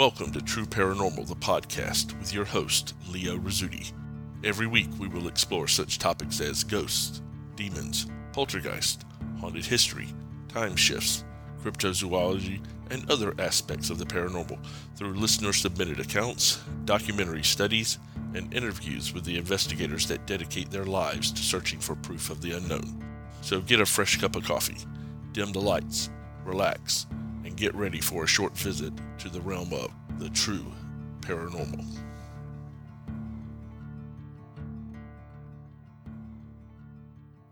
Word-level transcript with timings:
Welcome 0.00 0.32
to 0.32 0.40
True 0.40 0.64
Paranormal, 0.64 1.28
the 1.28 1.36
podcast, 1.36 2.18
with 2.18 2.32
your 2.32 2.46
host, 2.46 2.94
Leo 3.10 3.36
Rizzuti. 3.36 3.92
Every 4.42 4.66
week 4.66 4.88
we 4.98 5.08
will 5.08 5.28
explore 5.28 5.68
such 5.68 5.98
topics 5.98 6.40
as 6.40 6.64
ghosts, 6.64 7.20
demons, 7.54 8.06
poltergeist, 8.32 9.04
haunted 9.38 9.66
history, 9.66 10.08
time 10.48 10.74
shifts, 10.74 11.22
cryptozoology, 11.62 12.64
and 12.90 13.10
other 13.10 13.34
aspects 13.38 13.90
of 13.90 13.98
the 13.98 14.06
paranormal 14.06 14.58
through 14.96 15.12
listener 15.12 15.52
submitted 15.52 16.00
accounts, 16.00 16.62
documentary 16.86 17.44
studies, 17.44 17.98
and 18.32 18.54
interviews 18.54 19.12
with 19.12 19.26
the 19.26 19.36
investigators 19.36 20.08
that 20.08 20.26
dedicate 20.26 20.70
their 20.70 20.86
lives 20.86 21.30
to 21.30 21.42
searching 21.42 21.78
for 21.78 21.94
proof 21.96 22.30
of 22.30 22.40
the 22.40 22.52
unknown. 22.52 23.04
So 23.42 23.60
get 23.60 23.82
a 23.82 23.84
fresh 23.84 24.18
cup 24.18 24.34
of 24.34 24.44
coffee, 24.44 24.78
dim 25.32 25.52
the 25.52 25.60
lights, 25.60 26.08
relax, 26.46 27.06
get 27.60 27.74
ready 27.74 28.00
for 28.00 28.24
a 28.24 28.26
short 28.26 28.56
visit 28.56 28.90
to 29.18 29.28
the 29.28 29.40
realm 29.42 29.70
of 29.74 29.90
the 30.18 30.30
true 30.30 30.64
paranormal. 31.20 31.84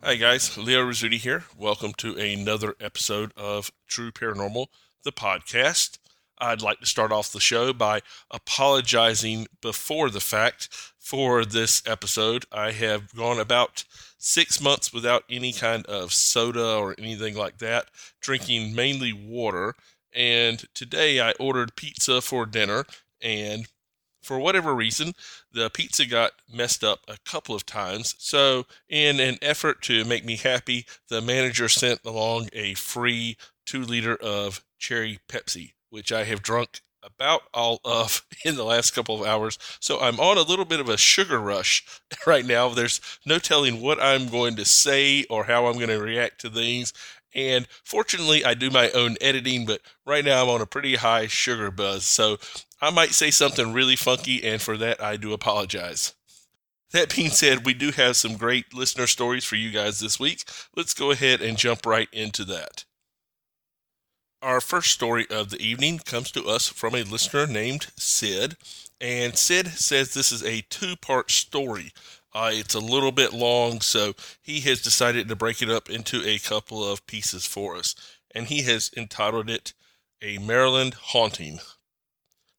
Hi 0.03 0.15
guys, 0.15 0.57
Leo 0.57 0.87
Rizzuti 0.87 1.19
here. 1.19 1.45
Welcome 1.59 1.93
to 1.99 2.17
another 2.17 2.75
episode 2.81 3.33
of 3.37 3.71
True 3.87 4.11
Paranormal, 4.11 4.69
the 5.05 5.13
podcast. 5.13 5.99
I'd 6.39 6.63
like 6.63 6.81
to 6.81 6.87
start 6.87 7.13
off 7.13 7.31
the 7.31 7.39
show 7.39 7.75
by 7.75 8.01
apologizing 8.31 9.47
before 9.61 10.09
the 10.09 10.21
fact 10.21 10.71
for 10.99 11.45
this 11.45 11.83
episode. 11.85 12.47
I 12.51 12.71
have 12.71 13.15
gone 13.15 13.39
about 13.39 13.85
six 14.17 14.59
months 14.59 14.91
without 14.91 15.25
any 15.29 15.53
kind 15.53 15.85
of 15.85 16.15
soda 16.15 16.77
or 16.77 16.95
anything 16.97 17.37
like 17.37 17.59
that, 17.59 17.89
drinking 18.23 18.75
mainly 18.75 19.13
water. 19.13 19.75
And 20.15 20.65
today 20.75 21.21
I 21.21 21.33
ordered 21.33 21.77
pizza 21.77 22.21
for 22.21 22.47
dinner, 22.47 22.85
and 23.21 23.67
for 24.23 24.39
whatever 24.39 24.75
reason, 24.75 25.15
the 25.53 25.71
pizza 25.71 26.07
got 26.07 26.33
messed 26.53 26.85
up 26.85 27.01
a 27.09 27.17
couple 27.25 27.55
of 27.55 27.65
times. 27.65 28.15
So, 28.19 28.67
in 28.89 29.21
an 29.21 29.39
effort 29.41 29.81
to 29.83 30.05
make 30.05 30.25
me 30.25 30.37
happy, 30.37 30.87
the 31.09 31.21
manager 31.21 31.69
sent 31.69 32.01
along 32.05 32.49
a 32.53 32.75
free 32.75 33.37
two 33.65 33.83
liter 33.83 34.17
of 34.17 34.63
cherry 34.79 35.19
Pepsi, 35.29 35.73
which 35.91 36.13
I 36.13 36.25
have 36.25 36.43
drunk 36.43 36.81
about 37.03 37.43
all 37.55 37.81
of 37.85 38.27
in 38.45 38.57
the 38.57 38.65
last 38.65 38.93
couple 38.93 39.21
of 39.21 39.27
hours. 39.27 39.59
So 39.81 40.01
I'm 40.01 40.21
on 40.21 40.39
a 40.39 40.43
little 40.43 40.65
bit 40.65 40.81
of 40.81 40.89
a 40.89 40.97
sugar 40.97 41.39
rush 41.39 41.85
right 42.27 42.45
now. 42.45 42.69
There's 42.71 43.01
no 43.25 43.39
telling 43.39 43.81
what 43.81 44.03
I'm 44.03 44.29
going 44.29 44.57
to 44.57 44.65
say 44.65 45.25
or 45.31 45.45
how 45.45 45.67
I'm 45.67 45.75
going 45.75 45.89
to 45.89 46.01
react 46.01 46.41
to 46.43 46.51
things. 46.51 46.93
And 47.35 47.67
fortunately, 47.85 48.45
I 48.45 48.55
do 48.55 48.71
my 48.71 48.91
own 48.91 49.17
editing, 49.21 49.67
but 49.67 49.81
right 50.07 50.25
now 50.25 50.43
I'm 50.43 50.49
on 50.49 50.61
a 50.61 50.67
pretty 50.67 50.97
high 50.97 51.27
sugar 51.27 51.71
buzz. 51.71 52.05
So 52.05 52.39
I 52.81 52.91
might 52.91 53.13
say 53.13 53.31
something 53.31 53.73
really 53.73 53.97
funky, 53.97 54.43
and 54.45 54.61
for 54.61 54.77
that, 54.79 55.03
I 55.03 55.17
do 55.17 55.33
apologize. 55.33 56.15
That 56.93 57.15
being 57.15 57.31
said, 57.31 57.67
we 57.67 57.75
do 57.75 57.91
have 57.93 58.17
some 58.17 58.37
great 58.37 58.73
listener 58.73 59.07
stories 59.07 59.45
for 59.45 59.57
you 59.57 59.71
guys 59.71 60.01
this 60.01 60.19
week. 60.19 60.45
Let's 60.75 60.95
go 60.95 61.11
ahead 61.11 61.43
and 61.43 61.59
jump 61.59 61.85
right 61.85 62.09
into 62.13 62.45
that. 62.47 62.85
Our 64.41 64.61
first 64.61 64.93
story 64.93 65.27
of 65.31 65.51
the 65.51 65.61
evening 65.61 65.99
comes 65.99 66.31
to 66.31 66.47
us 66.47 66.69
from 66.69 66.95
a 66.95 67.03
listener 67.03 67.47
named 67.47 67.89
Sid. 67.97 68.57
And 69.01 69.37
Sid 69.37 69.69
says 69.69 70.15
this 70.15 70.33
is 70.33 70.43
a 70.43 70.63
two 70.71 70.97
part 70.97 71.31
story. 71.31 71.93
Uh, 72.35 72.51
it's 72.53 72.75
a 72.75 72.81
little 72.81 73.13
bit 73.13 73.33
long, 73.33 73.81
so 73.81 74.15
he 74.43 74.61
has 74.61 74.83
decided 74.83 75.29
to 75.29 75.37
break 75.37 75.63
it 75.63 75.71
up 75.71 75.89
into 75.89 76.23
a 76.25 76.39
couple 76.39 76.85
of 76.85 77.07
pieces 77.07 77.47
for 77.47 77.77
us. 77.77 77.95
And 78.35 78.47
he 78.47 78.63
has 78.63 78.91
entitled 78.97 79.49
it 79.49 79.73
A 80.23 80.39
Maryland 80.39 80.95
Haunting. 80.95 81.61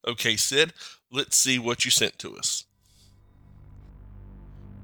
Okay, 0.06 0.36
Sid, 0.36 0.72
let's 1.12 1.36
see 1.36 1.58
what 1.58 1.84
you 1.84 1.90
sent 1.90 2.18
to 2.18 2.36
us. 2.36 2.64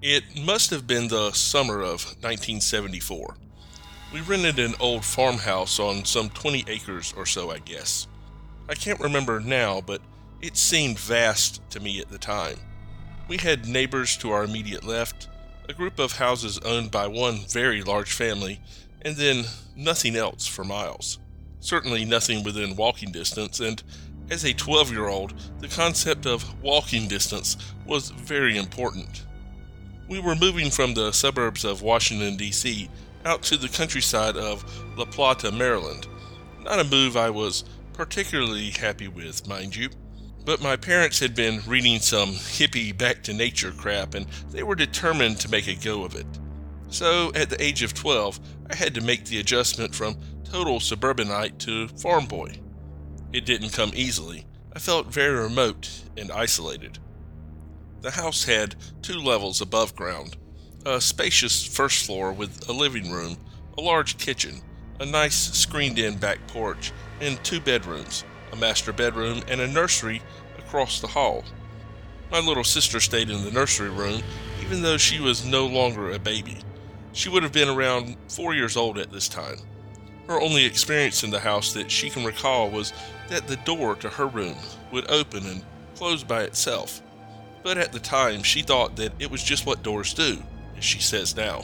It 0.03 0.25
must 0.39 0.71
have 0.71 0.87
been 0.87 1.09
the 1.09 1.33
summer 1.33 1.81
of 1.81 2.05
1974. 2.21 3.37
We 4.13 4.21
rented 4.21 4.59
an 4.59 4.75
old 4.79 5.05
farmhouse 5.05 5.81
on 5.81 6.05
some 6.05 6.31
20 6.31 6.65
acres 6.69 7.13
or 7.17 7.27
so, 7.27 7.51
I 7.51 7.59
guess. 7.59 8.07
I 8.69 8.75
can't 8.75 9.01
remember 9.01 9.41
now, 9.41 9.81
but 9.81 10.01
it 10.41 10.57
seemed 10.57 10.99
vast 10.99 11.61
to 11.71 11.81
me 11.81 12.01
at 12.01 12.09
the 12.09 12.19
time. 12.19 12.57
We 13.29 13.39
had 13.39 13.67
neighbors 13.67 14.17
to 14.19 14.31
our 14.31 14.45
immediate 14.45 14.85
left, 14.85 15.29
a 15.69 15.73
group 15.73 15.99
of 15.99 16.13
houses 16.13 16.59
owned 16.59 16.91
by 16.91 17.09
one 17.09 17.39
very 17.49 17.83
large 17.83 18.13
family, 18.13 18.61
and 19.03 19.17
then 19.17 19.45
nothing 19.75 20.15
else 20.17 20.47
for 20.47 20.65
miles. 20.65 21.19
Certainly 21.59 22.05
nothing 22.05 22.45
within 22.45 22.77
walking 22.77 23.11
distance, 23.11 23.59
and 23.59 23.83
as 24.31 24.45
a 24.45 24.53
12 24.53 24.93
year 24.93 25.09
old, 25.09 25.35
the 25.61 25.69
concept 25.69 26.27
of 26.27 26.63
walking 26.63 27.09
distance 27.09 27.57
was 27.85 28.11
very 28.11 28.57
important. 28.57 29.25
We 30.09 30.21
were 30.21 30.37
moving 30.37 30.71
from 30.71 30.95
the 30.95 31.13
suburbs 31.13 31.65
of 31.65 31.83
Washington, 31.83 32.37
D.C., 32.37 32.89
out 33.25 33.43
to 33.43 33.57
the 33.57 33.69
countryside 33.69 34.37
of 34.37 34.65
La 34.97 35.05
Plata, 35.05 35.51
Maryland. 35.51 36.07
Not 36.61 36.79
a 36.79 36.85
move 36.85 37.17
I 37.17 37.31
was 37.31 37.65
particularly 37.93 38.71
happy 38.71 39.09
with, 39.09 39.49
mind 39.49 39.75
you. 39.75 39.89
But 40.47 40.63
my 40.63 40.77
parents 40.77 41.19
had 41.19 41.35
been 41.35 41.61
reading 41.67 41.99
some 41.99 42.31
hippie 42.31 42.97
back 42.97 43.25
to 43.25 43.33
nature 43.33 43.73
crap 43.73 44.15
and 44.15 44.27
they 44.53 44.63
were 44.63 44.77
determined 44.77 45.41
to 45.41 45.51
make 45.51 45.67
a 45.67 45.75
go 45.75 46.05
of 46.05 46.15
it. 46.15 46.27
So, 46.89 47.33
at 47.35 47.51
the 47.51 47.61
age 47.61 47.83
of 47.83 47.95
12, 47.95 48.39
I 48.71 48.77
had 48.77 48.95
to 48.95 49.01
make 49.01 49.25
the 49.25 49.41
adjustment 49.41 49.93
from 49.93 50.17
total 50.45 50.79
suburbanite 50.79 51.59
to 51.61 51.89
farm 51.89 52.27
boy. 52.27 52.61
It 53.33 53.45
didn't 53.45 53.73
come 53.73 53.91
easily. 53.93 54.47
I 54.73 54.79
felt 54.79 55.13
very 55.13 55.35
remote 55.35 55.91
and 56.17 56.31
isolated. 56.31 57.01
The 58.03 58.13
house 58.13 58.45
had 58.45 58.77
two 59.03 59.19
levels 59.19 59.61
above 59.61 59.97
ground 59.97 60.37
a 60.85 61.01
spacious 61.01 61.67
first 61.67 62.07
floor 62.07 62.33
with 62.33 62.69
a 62.69 62.73
living 62.73 63.11
room, 63.11 63.37
a 63.77 63.81
large 63.81 64.17
kitchen, 64.19 64.61
a 65.01 65.05
nice 65.05 65.35
screened 65.35 65.99
in 65.99 66.17
back 66.17 66.39
porch, 66.47 66.93
and 67.21 67.43
two 67.43 67.61
bedrooms, 67.61 68.23
a 68.57 68.61
master 68.61 68.93
bedroom, 68.93 69.43
and 69.49 69.61
a 69.61 69.69
nursery 69.69 70.23
across 70.59 71.01
the 71.01 71.07
hall. 71.07 71.45
My 72.31 72.41
little 72.41 72.65
sister 72.65 73.01
stayed 73.01 73.31
in 73.31 73.45
the 73.45 73.51
nursery 73.51 73.91
room, 73.91 74.23
even 74.63 74.83
though 74.83 74.97
she 74.97 75.21
was 75.21 75.45
no 75.45 75.67
longer 75.67 76.11
a 76.11 76.19
baby. 76.19 76.59
She 77.13 77.29
would 77.29 77.43
have 77.43 77.53
been 77.53 77.69
around 77.69 78.17
four 78.29 78.55
years 78.55 78.77
old 78.77 78.99
at 78.99 79.13
this 79.13 79.29
time. 79.29 79.57
Her 80.27 80.41
only 80.41 80.65
experience 80.65 81.23
in 81.23 81.31
the 81.31 81.41
house 81.41 81.73
that 81.75 81.91
she 81.91 82.11
can 82.11 82.25
recall 82.25 82.69
was 82.69 82.93
that 83.29 83.47
the 83.47 83.57
door 83.57 83.95
to 83.97 84.09
her 84.09 84.27
room 84.27 84.57
would 84.91 85.09
open 85.11 85.47
and 85.47 85.65
close 85.95 86.25
by 86.25 86.43
itself. 86.43 87.01
But 87.63 87.79
at 87.79 87.93
the 87.93 88.01
time, 88.01 88.43
she 88.43 88.63
thought 88.63 88.97
that 88.97 89.13
it 89.19 89.31
was 89.31 89.43
just 89.43 89.67
what 89.67 89.83
doors 89.83 90.13
do 90.13 90.43
as 90.77 90.85
she 90.85 91.01
says 91.01 91.37
now. 91.37 91.63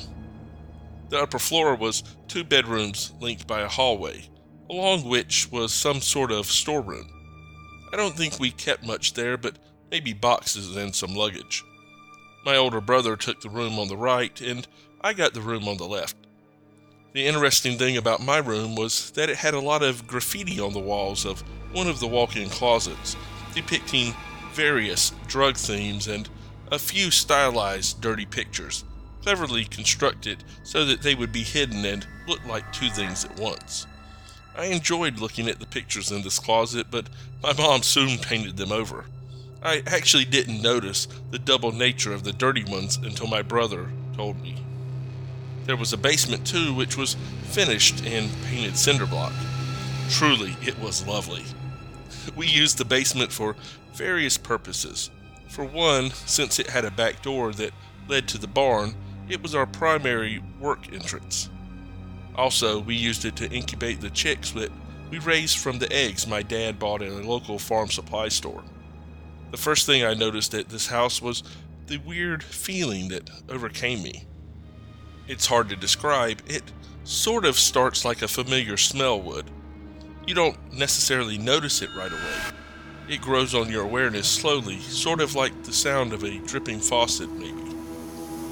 The 1.09 1.21
upper 1.21 1.39
floor 1.39 1.75
was 1.75 2.03
two 2.29 2.45
bedrooms 2.45 3.13
linked 3.21 3.47
by 3.47 3.61
a 3.61 3.69
hallway, 3.69 4.29
along 4.73 5.07
which 5.07 5.53
was 5.53 5.73
some 5.73 6.01
sort 6.01 6.33
of 6.33 6.47
storeroom. 6.47 7.07
I 7.93 7.97
don't 7.97 8.17
think 8.17 8.41
we 8.41 8.51
kept 8.51 8.87
much 8.87 9.13
there, 9.13 9.37
but 9.37 9.59
maybe 9.91 10.15
boxes 10.15 10.75
and 10.77 10.95
some 10.95 11.15
luggage. 11.15 11.63
My 12.45 12.57
older 12.57 12.81
brother 12.81 13.15
took 13.15 13.43
the 13.43 13.51
room 13.51 13.79
on 13.79 13.89
the 13.89 13.97
right, 13.99 14.41
and 14.41 14.67
I 15.03 15.13
got 15.13 15.35
the 15.35 15.43
room 15.43 15.69
on 15.69 15.77
the 15.77 15.85
left. 15.85 16.17
The 17.13 17.27
interesting 17.27 17.77
thing 17.77 17.99
about 17.99 18.23
my 18.23 18.39
room 18.39 18.75
was 18.75 19.11
that 19.11 19.29
it 19.29 19.37
had 19.37 19.53
a 19.53 19.61
lot 19.61 19.83
of 19.83 20.07
graffiti 20.07 20.59
on 20.59 20.73
the 20.73 20.81
walls 20.81 21.27
of 21.27 21.43
one 21.73 21.87
of 21.87 22.01
the 22.01 22.09
walk 22.09 22.37
in 22.37 22.49
closets, 22.49 23.15
depicting 23.55 24.15
various 24.55 25.13
drug 25.27 25.59
themes 25.59 26.09
and 26.09 26.31
a 26.71 26.79
few 26.79 27.11
stylized 27.11 28.01
dirty 28.01 28.25
pictures 28.25 28.85
cleverly 29.23 29.65
constructed 29.65 30.43
so 30.65 30.85
that 30.85 31.03
they 31.03 31.15
would 31.15 31.31
be 31.31 31.43
hidden 31.43 31.85
and 31.85 32.07
look 32.27 32.45
like 32.47 32.73
two 32.73 32.89
things 32.91 33.25
at 33.25 33.39
once. 33.39 33.87
I 34.57 34.67
enjoyed 34.67 35.19
looking 35.19 35.49
at 35.49 35.61
the 35.61 35.67
pictures 35.67 36.13
in 36.13 36.23
this 36.23 36.39
closet, 36.39 36.89
but 36.91 37.09
my 37.43 37.53
mom 37.55 37.83
soon 37.83 38.19
painted 38.19 38.57
them 38.57 38.71
over. 38.71 39.07
I 39.63 39.83
actually 39.87 40.25
didn't 40.25 40.61
notice 40.61 41.07
the 41.31 41.39
double 41.39 41.73
nature 41.73 42.13
of 42.13 42.25
the 42.25 42.33
dirty 42.33 42.65
ones 42.65 42.97
until 42.97 43.29
my 43.29 43.43
brother 43.43 43.91
told 44.15 44.43
me. 44.43 44.63
There 45.65 45.77
was 45.77 45.93
a 45.93 45.97
basement 45.97 46.47
too, 46.47 46.75
which 46.75 46.97
was 46.97 47.17
finished 47.45 48.05
in 48.05 48.29
painted 48.47 48.77
cinder 48.77 49.07
block. 49.07 49.33
Truly, 50.11 50.57
it 50.61 50.79
was 50.79 51.07
lovely. 51.07 51.45
We 52.37 52.47
used 52.47 52.79
the 52.79 52.85
basement 52.85 53.33
for 53.33 53.57
various 53.95 54.37
purposes. 54.37 55.11
For 55.49 55.65
one, 55.65 56.11
since 56.11 56.59
it 56.59 56.71
had 56.71 56.85
a 56.85 56.91
back 56.91 57.23
door 57.23 57.53
that 57.53 57.73
led 58.09 58.29
to 58.29 58.39
the 58.39 58.49
barn, 58.49 58.95
it 59.29 59.43
was 59.43 59.55
our 59.55 59.67
primary 59.67 60.43
work 60.61 60.93
entrance. 60.93 61.49
Also, 62.35 62.81
we 62.81 62.95
used 62.95 63.25
it 63.25 63.37
to 63.37 63.51
incubate 63.51 64.01
the 64.01 64.11
chicks 64.11 64.53
that 64.53 64.71
we 65.11 65.19
raised 65.19 65.59
from 65.59 65.79
the 65.79 65.93
eggs 65.93 66.27
my 66.27 66.43
dad 66.43 66.79
bought 66.79 67.03
at 67.03 67.13
a 67.13 67.29
local 67.29 67.59
farm 67.59 67.89
supply 67.89 68.29
store. 68.29 68.63
The 69.51 69.59
first 69.59 69.85
thing 69.85 70.03
I 70.03 70.15
noticed 70.15 70.55
at 70.55 70.71
this 70.71 70.87
house 70.87 71.21
was 71.21 71.43
the 71.87 71.99
weird 71.99 72.43
feeling 72.43 73.09
that 73.09 73.29
overcame 73.51 74.03
me. 74.03 74.25
It's 75.29 75.47
hard 75.47 75.69
to 75.69 75.77
describe, 75.77 76.41
it 76.47 76.63
sort 77.05 77.45
of 77.45 77.59
starts 77.59 78.05
like 78.05 78.23
a 78.23 78.29
familiar 78.29 78.79
smell 78.79 79.21
would. 79.21 79.51
You 80.27 80.35
don't 80.35 80.73
necessarily 80.73 81.37
notice 81.37 81.83
it 81.83 81.91
right 81.95 82.11
away, 82.11 82.57
It 83.09 83.21
grows 83.21 83.55
on 83.55 83.71
your 83.71 83.83
awareness 83.83 84.29
slowly, 84.29 84.79
sort 84.79 85.21
of 85.21 85.35
like 85.35 85.65
the 85.65 85.73
sound 85.73 86.13
of 86.13 86.23
a 86.23 86.39
dripping 86.39 86.81
faucet, 86.81 87.29
maybe. 87.31 87.61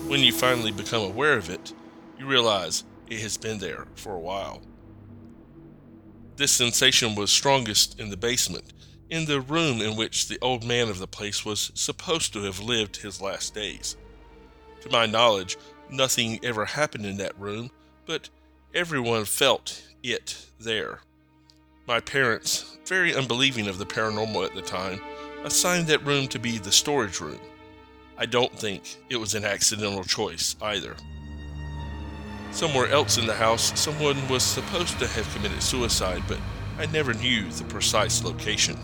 When 0.09 0.21
you 0.21 0.33
finally 0.33 0.73
become 0.73 1.03
aware 1.03 1.39
of 1.39 1.49
it, 1.49 1.73
you 2.19 2.27
realize 2.27 2.85
it 3.11 3.21
has 3.21 3.37
been 3.37 3.59
there 3.59 3.87
for 3.97 4.15
a 4.15 4.21
while. 4.21 4.63
This 6.37 6.53
sensation 6.53 7.15
was 7.15 7.31
strongest 7.31 8.01
in 8.01 8.09
the 8.09 8.17
basement, 8.17 8.73
in 9.11 9.27
the 9.27 9.41
room 9.41 9.83
in 9.83 9.97
which 9.97 10.29
the 10.29 10.39
old 10.41 10.65
man 10.65 10.89
of 10.89 10.99
the 10.99 11.07
place 11.07 11.45
was 11.45 11.73
supposed 11.75 12.33
to 12.33 12.45
have 12.45 12.61
lived 12.61 12.97
his 12.97 13.21
last 13.21 13.55
days. 13.55 13.97
To 14.83 14.91
my 14.91 15.05
knowledge, 15.05 15.59
nothing 15.91 16.39
ever 16.43 16.65
happened 16.65 17.05
in 17.05 17.19
that 17.19 17.39
room, 17.39 17.71
but 18.07 18.31
everyone 18.75 19.25
felt 19.25 19.83
it 20.03 20.47
there. 20.59 21.01
My 21.87 22.01
parents, 22.01 22.79
very 22.87 23.15
unbelieving 23.15 23.67
of 23.67 23.79
the 23.79 23.87
paranormal 23.87 24.47
at 24.47 24.55
the 24.55 24.63
time, 24.63 25.01
assigned 25.45 25.89
that 25.89 26.07
room 26.07 26.29
to 26.29 26.39
be 26.39 26.59
the 26.59 26.73
storage 26.73 27.21
room. 27.21 27.41
I 28.17 28.27
don't 28.27 28.57
think 28.57 28.97
it 29.09 29.17
was 29.17 29.35
an 29.35 29.45
accidental 29.45 30.05
choice 30.05 30.55
either. 30.63 30.95
Somewhere 32.53 32.89
else 32.89 33.17
in 33.17 33.27
the 33.27 33.35
house, 33.35 33.79
someone 33.79 34.29
was 34.29 34.43
supposed 34.43 34.99
to 34.99 35.07
have 35.07 35.33
committed 35.35 35.63
suicide, 35.63 36.23
but 36.27 36.39
I 36.79 36.87
never 36.87 37.15
knew 37.15 37.49
the 37.49 37.65
precise 37.65 38.25
location. 38.25 38.77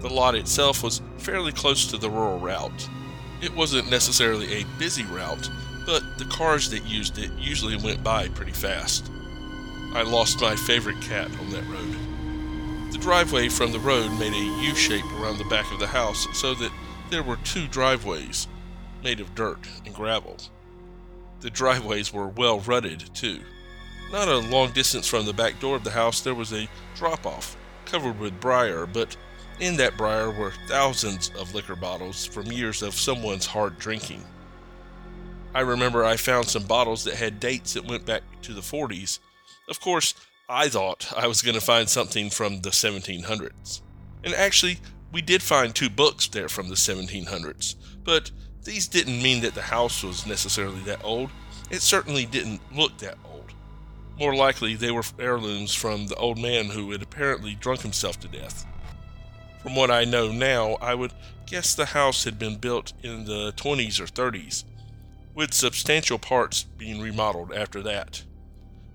The 0.00 0.08
lot 0.08 0.34
itself 0.34 0.82
was 0.82 1.02
fairly 1.18 1.52
close 1.52 1.86
to 1.86 1.96
the 1.96 2.10
rural 2.10 2.38
route. 2.38 2.88
It 3.42 3.54
wasn't 3.54 3.90
necessarily 3.90 4.54
a 4.54 4.66
busy 4.78 5.04
route, 5.04 5.50
but 5.84 6.02
the 6.18 6.26
cars 6.26 6.70
that 6.70 6.84
used 6.84 7.18
it 7.18 7.32
usually 7.32 7.76
went 7.76 8.04
by 8.04 8.28
pretty 8.28 8.52
fast. 8.52 9.10
I 9.94 10.02
lost 10.02 10.40
my 10.40 10.54
favorite 10.54 11.00
cat 11.00 11.30
on 11.40 11.50
that 11.50 11.66
road. 11.66 12.92
The 12.92 12.98
driveway 12.98 13.48
from 13.48 13.72
the 13.72 13.80
road 13.80 14.10
made 14.18 14.32
a 14.32 14.66
U 14.68 14.74
shape 14.74 15.04
around 15.14 15.38
the 15.38 15.44
back 15.44 15.70
of 15.72 15.80
the 15.80 15.86
house 15.86 16.26
so 16.34 16.54
that 16.54 16.72
there 17.10 17.22
were 17.22 17.36
two 17.36 17.66
driveways 17.66 18.46
made 19.02 19.20
of 19.20 19.34
dirt 19.34 19.66
and 19.84 19.94
gravel. 19.94 20.36
The 21.40 21.50
driveways 21.50 22.12
were 22.12 22.28
well 22.28 22.60
rutted, 22.60 23.14
too. 23.14 23.40
Not 24.10 24.28
a 24.28 24.38
long 24.38 24.72
distance 24.72 25.06
from 25.06 25.26
the 25.26 25.32
back 25.32 25.60
door 25.60 25.76
of 25.76 25.84
the 25.84 25.90
house, 25.90 26.20
there 26.20 26.34
was 26.34 26.52
a 26.52 26.68
drop 26.94 27.26
off 27.26 27.56
covered 27.84 28.18
with 28.18 28.40
briar, 28.40 28.86
but 28.86 29.16
in 29.60 29.76
that 29.76 29.96
briar 29.96 30.30
were 30.30 30.52
thousands 30.68 31.30
of 31.38 31.54
liquor 31.54 31.76
bottles 31.76 32.26
from 32.26 32.46
years 32.46 32.82
of 32.82 32.94
someone's 32.94 33.46
hard 33.46 33.78
drinking. 33.78 34.22
I 35.54 35.60
remember 35.60 36.04
I 36.04 36.16
found 36.16 36.48
some 36.48 36.64
bottles 36.64 37.04
that 37.04 37.14
had 37.14 37.40
dates 37.40 37.72
that 37.72 37.86
went 37.86 38.04
back 38.04 38.22
to 38.42 38.52
the 38.52 38.60
40s. 38.60 39.20
Of 39.68 39.80
course, 39.80 40.14
I 40.48 40.68
thought 40.68 41.12
I 41.16 41.26
was 41.26 41.40
going 41.40 41.54
to 41.54 41.60
find 41.60 41.88
something 41.88 42.28
from 42.28 42.60
the 42.60 42.70
1700s. 42.70 43.80
And 44.22 44.34
actually, 44.34 44.78
we 45.12 45.22
did 45.22 45.42
find 45.42 45.74
two 45.74 45.88
books 45.88 46.28
there 46.28 46.48
from 46.48 46.68
the 46.68 46.74
1700s, 46.74 47.76
but 48.04 48.30
these 48.66 48.88
didn't 48.88 49.22
mean 49.22 49.40
that 49.42 49.54
the 49.54 49.62
house 49.62 50.02
was 50.02 50.26
necessarily 50.26 50.80
that 50.80 51.02
old. 51.04 51.30
It 51.70 51.80
certainly 51.82 52.26
didn't 52.26 52.60
look 52.74 52.98
that 52.98 53.16
old. 53.24 53.54
More 54.18 54.34
likely, 54.34 54.74
they 54.74 54.90
were 54.90 55.04
heirlooms 55.18 55.72
from 55.72 56.08
the 56.08 56.16
old 56.16 56.36
man 56.36 56.66
who 56.66 56.90
had 56.90 57.00
apparently 57.00 57.54
drunk 57.54 57.82
himself 57.82 58.18
to 58.20 58.28
death. 58.28 58.66
From 59.62 59.76
what 59.76 59.90
I 59.90 60.04
know 60.04 60.32
now, 60.32 60.74
I 60.80 60.94
would 60.94 61.12
guess 61.46 61.74
the 61.74 61.86
house 61.86 62.24
had 62.24 62.38
been 62.38 62.56
built 62.56 62.92
in 63.02 63.24
the 63.24 63.52
20s 63.52 64.00
or 64.00 64.06
30s, 64.06 64.64
with 65.32 65.54
substantial 65.54 66.18
parts 66.18 66.64
being 66.64 67.00
remodeled 67.00 67.52
after 67.52 67.82
that. 67.82 68.24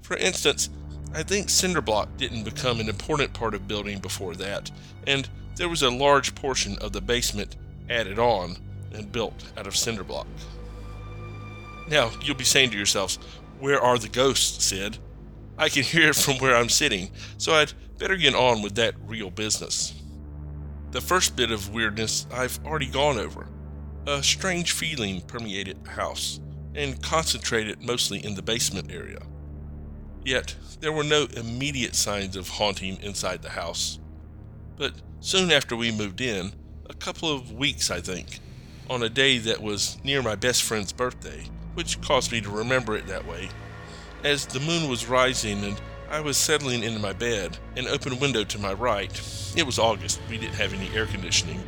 For 0.01 0.17
instance, 0.17 0.69
I 1.13 1.23
think 1.23 1.49
cinder 1.49 1.81
block 1.81 2.09
didn't 2.17 2.43
become 2.43 2.81
an 2.81 2.89
important 2.89 3.33
part 3.33 3.53
of 3.53 3.69
building 3.69 3.99
before 3.99 4.35
that, 4.35 4.69
and 5.07 5.29
there 5.55 5.69
was 5.69 5.81
a 5.81 5.89
large 5.89 6.35
portion 6.35 6.77
of 6.79 6.91
the 6.91 7.01
basement 7.01 7.55
added 7.89 8.19
on 8.19 8.57
and 8.93 9.11
built 9.11 9.51
out 9.57 9.67
of 9.67 9.75
cinder 9.75 10.03
block. 10.03 10.27
Now, 11.87 12.11
you'll 12.23 12.35
be 12.35 12.43
saying 12.43 12.71
to 12.71 12.77
yourselves, 12.77 13.17
Where 13.59 13.81
are 13.81 13.97
the 13.97 14.09
ghosts, 14.09 14.63
Sid? 14.65 14.97
I 15.57 15.69
can 15.69 15.83
hear 15.83 16.09
it 16.09 16.15
from 16.15 16.37
where 16.37 16.55
I'm 16.55 16.69
sitting, 16.69 17.11
so 17.37 17.53
I'd 17.53 17.73
better 17.97 18.15
get 18.15 18.33
on 18.33 18.61
with 18.61 18.75
that 18.75 18.95
real 19.05 19.29
business. 19.29 19.93
The 20.91 21.01
first 21.01 21.35
bit 21.35 21.51
of 21.51 21.73
weirdness 21.73 22.25
I've 22.33 22.59
already 22.65 22.87
gone 22.87 23.17
over. 23.17 23.47
A 24.07 24.23
strange 24.23 24.71
feeling 24.71 25.21
permeated 25.21 25.83
the 25.83 25.91
house 25.91 26.39
and 26.73 27.01
concentrated 27.01 27.81
mostly 27.81 28.25
in 28.25 28.35
the 28.35 28.41
basement 28.41 28.91
area. 28.91 29.19
Yet, 30.25 30.55
there 30.79 30.91
were 30.91 31.03
no 31.03 31.27
immediate 31.35 31.95
signs 31.95 32.35
of 32.35 32.49
haunting 32.49 32.97
inside 33.01 33.41
the 33.41 33.49
house. 33.49 33.99
But 34.77 34.93
soon 35.19 35.51
after 35.51 35.75
we 35.75 35.91
moved 35.91 36.21
in, 36.21 36.53
a 36.89 36.93
couple 36.93 37.31
of 37.31 37.53
weeks 37.53 37.91
I 37.91 38.01
think, 38.01 38.39
on 38.91 39.01
a 39.03 39.09
day 39.09 39.37
that 39.37 39.61
was 39.61 39.97
near 40.03 40.21
my 40.21 40.35
best 40.35 40.63
friend's 40.63 40.91
birthday, 40.91 41.45
which 41.75 42.01
caused 42.01 42.29
me 42.29 42.41
to 42.41 42.49
remember 42.49 42.93
it 42.93 43.07
that 43.07 43.25
way, 43.25 43.47
as 44.21 44.45
the 44.45 44.59
moon 44.59 44.89
was 44.89 45.07
rising 45.07 45.63
and 45.63 45.79
I 46.09 46.19
was 46.19 46.35
settling 46.35 46.83
into 46.83 46.99
my 46.99 47.13
bed, 47.13 47.57
an 47.77 47.87
open 47.87 48.19
window 48.19 48.43
to 48.43 48.59
my 48.59 48.73
right, 48.73 49.09
it 49.55 49.65
was 49.65 49.79
August, 49.79 50.19
we 50.29 50.37
didn't 50.37 50.55
have 50.55 50.73
any 50.73 50.93
air 50.93 51.05
conditioning, 51.05 51.63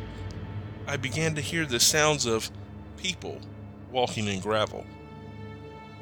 I 0.86 0.98
began 0.98 1.34
to 1.36 1.40
hear 1.40 1.64
the 1.64 1.80
sounds 1.80 2.26
of 2.26 2.50
people 2.98 3.40
walking 3.90 4.28
in 4.28 4.40
gravel. 4.40 4.84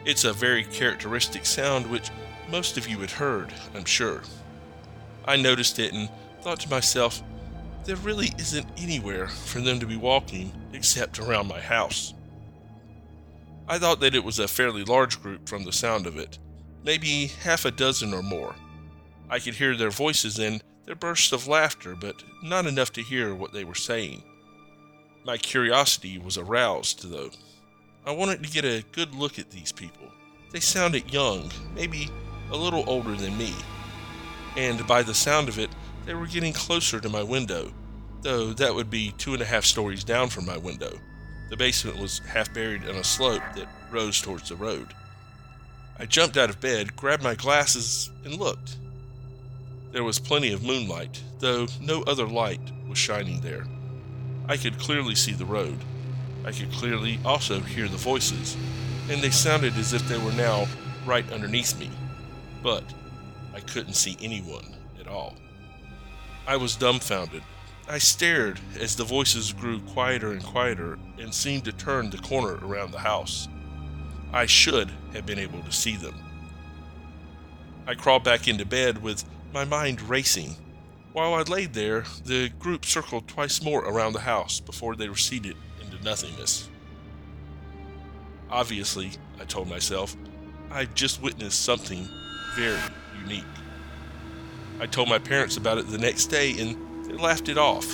It's 0.05 0.25
a 0.25 0.33
very 0.33 0.65
characteristic 0.65 1.47
sound 1.47 1.89
which 1.89 2.11
most 2.51 2.77
of 2.77 2.89
you 2.89 2.99
had 2.99 3.13
heard, 3.13 3.55
I'm 3.77 3.85
sure. 3.85 4.23
I 5.25 5.37
noticed 5.37 5.79
it 5.79 5.93
and 5.93 6.11
thought 6.41 6.59
to 6.61 6.69
myself, 6.69 7.23
there 7.85 7.97
really 7.97 8.33
isn't 8.39 8.67
anywhere 8.77 9.29
for 9.29 9.61
them 9.61 9.81
to 9.81 9.87
be 9.87 9.97
walking 9.97 10.53
except 10.73 11.19
around 11.19 11.49
my 11.49 11.61
house. 11.61 12.15
I 13.69 13.79
thought 13.79 14.01
that 14.01 14.15
it 14.15 14.25
was 14.25 14.39
a 14.39 14.49
fairly 14.49 14.85
large 14.85 15.23
group 15.23 15.49
from 15.49 15.65
the 15.65 15.73
sound 15.73 16.07
of 16.07 16.17
it, 16.17 16.39
maybe 16.85 17.27
half 17.43 17.65
a 17.65 17.71
dozen 17.71 18.13
or 18.13 18.23
more. 18.23 18.55
I 19.31 19.39
could 19.39 19.55
hear 19.55 19.77
their 19.77 19.91
voices 19.91 20.39
and 20.39 20.63
their 20.85 20.95
bursts 20.95 21.33
of 21.33 21.49
laughter, 21.49 21.95
but 21.95 22.23
not 22.43 22.67
enough 22.67 22.93
to 22.93 23.03
hear 23.03 23.35
what 23.35 23.53
they 23.53 23.65
were 23.65 23.75
saying. 23.75 24.23
My 25.25 25.37
curiosity 25.37 26.19
was 26.19 26.37
aroused, 26.37 27.09
though. 27.09 27.31
I 28.05 28.11
wanted 28.11 28.43
to 28.43 28.51
get 28.51 28.65
a 28.65 28.85
good 28.93 29.15
look 29.15 29.39
at 29.39 29.51
these 29.51 29.71
people. 29.71 30.09
They 30.51 30.61
sounded 30.61 31.13
young, 31.13 31.51
maybe 31.75 32.11
a 32.51 32.57
little 32.57 32.85
older 32.87 33.15
than 33.15 33.39
me, 33.39 33.55
and 34.57 34.87
by 34.87 35.03
the 35.03 35.15
sound 35.15 35.49
of 35.49 35.59
it, 35.59 35.71
they 36.05 36.15
were 36.15 36.27
getting 36.27 36.53
closer 36.53 37.01
to 37.01 37.09
my 37.09 37.23
window, 37.23 37.73
though 38.23 38.53
that 38.53 38.75
would 38.75 38.91
be 38.91 39.13
two 39.19 39.33
and 39.33 39.43
a 39.43 39.47
half 39.47 39.65
stories 39.65 40.05
down 40.05 40.29
from 40.29 40.47
my 40.47 40.57
window. 40.57 40.99
The 41.51 41.57
basement 41.57 41.99
was 41.99 42.21
half 42.21 42.53
buried 42.55 42.85
in 42.85 42.97
a 42.97 43.05
slope 43.05 43.43
that 43.57 43.69
rose 43.91 44.21
towards 44.21 44.49
the 44.49 44.57
road. 44.57 44.95
I 45.99 46.07
jumped 46.07 46.37
out 46.37 46.51
of 46.51 46.61
bed, 46.61 46.97
grabbed 46.97 47.23
my 47.23 47.35
glasses, 47.35 48.11
and 48.25 48.39
looked. 48.39 48.77
There 49.93 50.05
was 50.05 50.19
plenty 50.19 50.53
of 50.53 50.65
moonlight, 50.65 51.23
though 51.39 51.67
no 51.81 52.03
other 52.05 52.27
light 52.27 52.61
was 52.89 52.99
shining 52.99 53.41
there. 53.41 53.67
I 54.49 54.57
could 54.57 54.79
clearly 54.79 55.15
see 55.15 55.33
the 55.33 55.45
road. 55.45 55.79
I 56.45 56.53
could 56.53 56.73
clearly 56.73 57.21
also 57.25 57.61
hear 57.61 57.87
the 57.87 57.97
voices, 57.97 58.57
and 59.11 59.21
they 59.21 59.31
sounded 59.31 59.77
as 59.77 59.93
if 59.93 60.09
they 60.09 60.19
were 60.19 60.33
now 60.33 60.67
right 61.05 61.31
underneath 61.31 61.79
me. 61.79 61.91
But 62.63 62.85
I 63.55 63.61
couldn't 63.61 63.95
see 63.95 64.17
anyone 64.21 64.75
at 64.99 65.07
all. 65.07 65.37
I 66.47 66.57
was 66.57 66.77
dumbfounded. 66.77 67.43
I 67.89 67.99
stared 67.99 68.61
as 68.79 68.97
the 68.97 69.05
voices 69.05 69.53
grew 69.53 69.81
quieter 69.81 70.33
and 70.33 70.43
quieter 70.43 70.99
and 71.19 71.33
seemed 71.33 71.65
to 71.65 71.73
turn 71.73 72.11
the 72.11 72.19
corner 72.19 72.59
around 72.67 72.91
the 72.91 72.99
house. 72.99 73.49
I 74.33 74.47
should 74.47 74.91
have 75.13 75.27
been 75.27 75.39
able 75.39 75.63
to 75.63 75.73
see 75.73 75.97
them. 75.97 76.15
I 77.87 77.95
crawled 77.95 78.25
back 78.25 78.49
into 78.49 78.65
bed 78.65 79.03
with 79.03 79.25
my 79.53 79.65
mind 79.65 80.01
racing. 80.03 80.57
While 81.13 81.35
I 81.35 81.43
laid 81.43 81.75
there, 81.75 82.05
the 82.25 82.49
group 82.49 82.87
circled 82.87 83.29
twice 83.29 83.63
more 83.63 83.85
around 83.85 84.15
the 84.15 84.21
house 84.21 84.61
before 84.61 84.97
they 84.97 85.09
receded 85.09 85.57
into 85.81 86.03
nothingness. 86.03 86.69
Obviously, 88.51 89.11
I 89.41 89.45
told 89.45 89.69
myself, 89.69 90.17
I'd 90.71 90.95
just 90.95 91.21
witnessed 91.21 91.63
something 91.63 92.09
very 92.57 92.81
unique. 93.21 93.45
I 94.83 94.87
told 94.87 95.09
my 95.09 95.21
parents 95.21 95.57
about 95.57 95.79
it 95.79 95.87
the 95.87 95.97
next 95.97 96.27
day 96.27 96.59
and 96.59 97.07
they 97.07 97.13
laughed 97.13 97.49
it 97.49 97.57
off. 97.57 97.87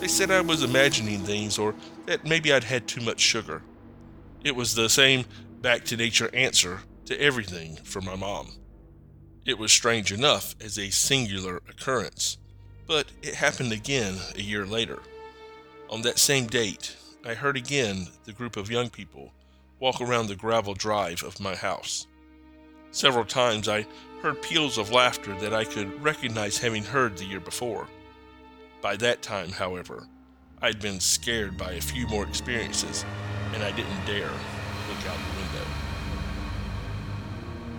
They 0.00 0.06
said 0.06 0.30
I 0.30 0.42
was 0.42 0.62
imagining 0.62 1.20
things 1.20 1.58
or 1.58 1.74
that 2.04 2.26
maybe 2.26 2.52
I'd 2.52 2.64
had 2.64 2.86
too 2.86 3.00
much 3.00 3.20
sugar. 3.20 3.62
It 4.44 4.54
was 4.54 4.74
the 4.74 4.90
same 4.90 5.24
back 5.62 5.86
to 5.86 5.96
nature 5.96 6.28
answer 6.34 6.80
to 7.06 7.18
everything 7.18 7.76
for 7.84 8.02
my 8.02 8.16
mom. 8.16 8.52
It 9.46 9.58
was 9.58 9.72
strange 9.72 10.12
enough 10.12 10.54
as 10.62 10.78
a 10.78 10.90
singular 10.90 11.62
occurrence, 11.70 12.36
but 12.86 13.06
it 13.22 13.36
happened 13.36 13.72
again 13.72 14.18
a 14.36 14.42
year 14.42 14.66
later. 14.66 14.98
On 15.88 16.02
that 16.02 16.18
same 16.18 16.48
date, 16.48 16.96
I 17.24 17.32
heard 17.32 17.56
again 17.56 18.08
the 18.26 18.34
group 18.34 18.58
of 18.58 18.70
young 18.70 18.90
people 18.90 19.32
walk 19.78 20.02
around 20.02 20.26
the 20.26 20.36
gravel 20.36 20.74
drive 20.74 21.22
of 21.22 21.40
my 21.40 21.54
house. 21.54 22.06
Several 22.92 23.24
times 23.24 23.68
I 23.68 23.86
heard 24.20 24.42
peals 24.42 24.76
of 24.76 24.90
laughter 24.90 25.38
that 25.40 25.54
I 25.54 25.64
could 25.64 26.02
recognize 26.02 26.58
having 26.58 26.82
heard 26.82 27.16
the 27.16 27.24
year 27.24 27.38
before. 27.38 27.86
By 28.82 28.96
that 28.96 29.22
time, 29.22 29.52
however, 29.52 30.08
I'd 30.60 30.80
been 30.80 30.98
scared 30.98 31.56
by 31.56 31.72
a 31.72 31.80
few 31.80 32.08
more 32.08 32.26
experiences, 32.26 33.04
and 33.54 33.62
I 33.62 33.70
didn't 33.70 34.04
dare 34.06 34.26
look 34.26 35.06
out 35.06 35.16
the 35.16 35.40
window. 35.40 35.66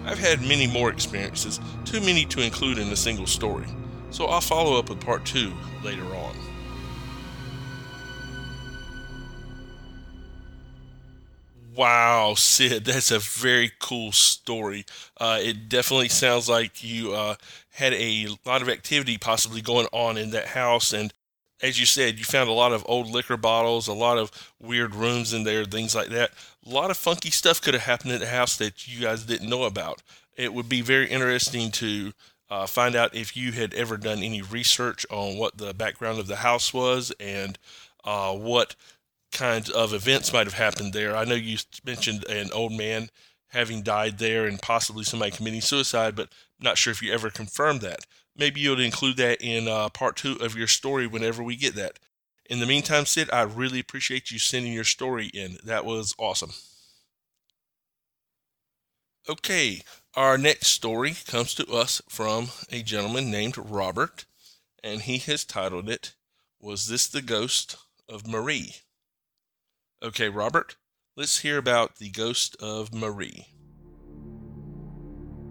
I've 0.06 0.20
had 0.20 0.42
many 0.42 0.66
more 0.66 0.90
experiences, 0.90 1.60
too 1.84 2.00
many 2.00 2.26
to 2.26 2.42
include 2.42 2.78
in 2.78 2.88
a 2.88 2.96
single 2.96 3.28
story, 3.28 3.68
so 4.12 4.26
I'll 4.26 4.42
follow 4.42 4.80
up 4.80 4.90
with 4.90 5.02
part 5.02 5.26
two 5.26 5.54
later 5.84 6.06
on. 6.16 6.36
Wow, 11.76 12.34
Sid, 12.36 12.86
that's 12.86 13.12
a 13.12 13.20
very 13.20 13.72
cool 13.80 14.12
story. 14.12 14.86
Uh, 15.20 15.40
it 15.42 15.70
definitely 15.70 16.10
sounds 16.10 16.50
like 16.50 16.84
you 16.84 17.14
uh, 17.14 17.36
had 17.72 17.94
a 17.94 18.28
lot 18.46 18.62
of 18.62 18.70
activity 18.70 19.18
possibly 19.18 19.62
going 19.62 19.88
on 19.94 20.18
in 20.18 20.32
that 20.32 20.48
house. 20.48 20.92
And 20.92 21.14
as 21.62 21.80
you 21.80 21.86
said, 21.86 22.18
you 22.20 22.26
found 22.26 22.50
a 22.50 22.54
lot 22.54 22.74
of 22.74 22.84
old 22.88 23.08
liquor 23.10 23.38
bottles, 23.38 23.88
a 23.88 23.94
lot 23.94 24.18
of 24.18 24.32
weird 24.60 24.96
rooms 24.96 25.34
in 25.34 25.44
there, 25.44 25.64
things 25.64 25.96
like 25.96 26.10
that. 26.10 26.32
A 26.66 26.70
lot 26.70 26.92
of 26.92 26.98
funky 26.98 27.30
stuff 27.32 27.62
could 27.62 27.74
have 27.74 27.84
happened 27.84 28.12
at 28.14 28.20
the 28.20 28.28
house 28.28 28.58
that 28.58 28.88
you 28.88 29.02
guys 29.02 29.24
didn't 29.24 29.50
know 29.50 29.64
about. 29.64 30.02
It 30.36 30.54
would 30.54 30.68
be 30.68 30.82
very 30.82 31.08
interesting 31.08 31.72
to 31.74 32.12
uh, 32.50 32.66
find 32.66 32.96
out 32.96 33.16
if 33.16 33.38
you 33.38 33.54
had 33.54 33.74
ever 33.76 33.96
done 33.98 34.20
any 34.20 34.42
research 34.42 35.06
on 35.10 35.38
what 35.38 35.58
the 35.58 35.74
background 35.74 36.20
of 36.20 36.28
the 36.28 36.38
house 36.38 36.74
was 36.74 37.14
and 37.20 37.58
uh, 38.04 38.34
what 38.34 38.76
kinds 39.32 39.70
of 39.70 39.94
events 39.94 40.34
might 40.34 40.48
have 40.48 40.54
happened 40.54 40.94
there. 40.94 41.16
I 41.16 41.26
know 41.26 41.36
you 41.36 41.58
mentioned 41.86 42.26
an 42.26 42.52
old 42.54 42.74
man 42.74 43.10
having 43.48 43.82
died 43.82 44.18
there 44.18 44.46
and 44.46 44.62
possibly 44.62 45.04
somebody 45.04 45.32
committing 45.32 45.62
suicide, 45.62 46.16
but 46.16 46.30
not 46.60 46.78
sure 46.78 46.92
if 46.92 47.02
you 47.02 47.14
ever 47.14 47.30
confirmed 47.30 47.82
that. 47.82 48.06
Maybe 48.36 48.62
you'll 48.62 48.80
include 48.80 49.18
that 49.18 49.42
in 49.42 49.68
uh, 49.68 49.90
part 49.90 50.16
two 50.16 50.38
of 50.40 50.56
your 50.56 50.68
story 50.68 51.06
whenever 51.06 51.44
we 51.44 51.56
get 51.56 51.76
that. 51.76 52.00
In 52.50 52.60
the 52.60 52.66
meantime, 52.66 53.06
Sid, 53.06 53.30
I 53.32 53.42
really 53.44 53.80
appreciate 53.80 54.32
you 54.32 54.40
sending 54.40 54.74
your 54.74 54.84
story 54.84 55.28
in. 55.28 55.58
That 55.64 55.86
was 55.86 56.16
awesome. 56.18 56.52
Okay, 59.30 59.84
our 60.16 60.38
next 60.38 60.68
story 60.68 61.16
comes 61.28 61.54
to 61.56 61.68
us 61.72 62.02
from 62.10 62.50
a 62.72 62.82
gentleman 62.82 63.30
named 63.30 63.58
Robert, 63.58 64.26
and 64.84 65.02
he 65.02 65.18
has 65.20 65.46
titled 65.46 65.90
it, 65.90 66.14
Was 66.60 66.88
This 66.88 67.08
the 67.08 67.22
Ghost 67.22 67.78
of 68.10 68.28
Marie? 68.28 68.76
Okay, 70.04 70.30
Robert, 70.30 70.78
let's 71.16 71.42
hear 71.42 71.60
about 71.60 71.98
the 71.98 72.10
ghost 72.10 72.56
of 72.60 72.92
Marie. 72.92 73.46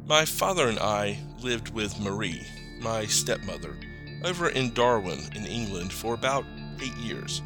My 0.09 0.25
father 0.25 0.67
and 0.67 0.81
I 0.81 1.21
lived 1.41 1.73
with 1.73 2.01
Marie, 2.01 2.45
my 2.81 3.07
stepmother, 3.07 3.79
over 4.25 4.49
in 4.49 4.73
Darwen, 4.73 5.37
in 5.37 5.47
England, 5.47 5.93
for 5.93 6.15
about 6.15 6.45
eight 6.83 6.97
years. 6.97 7.43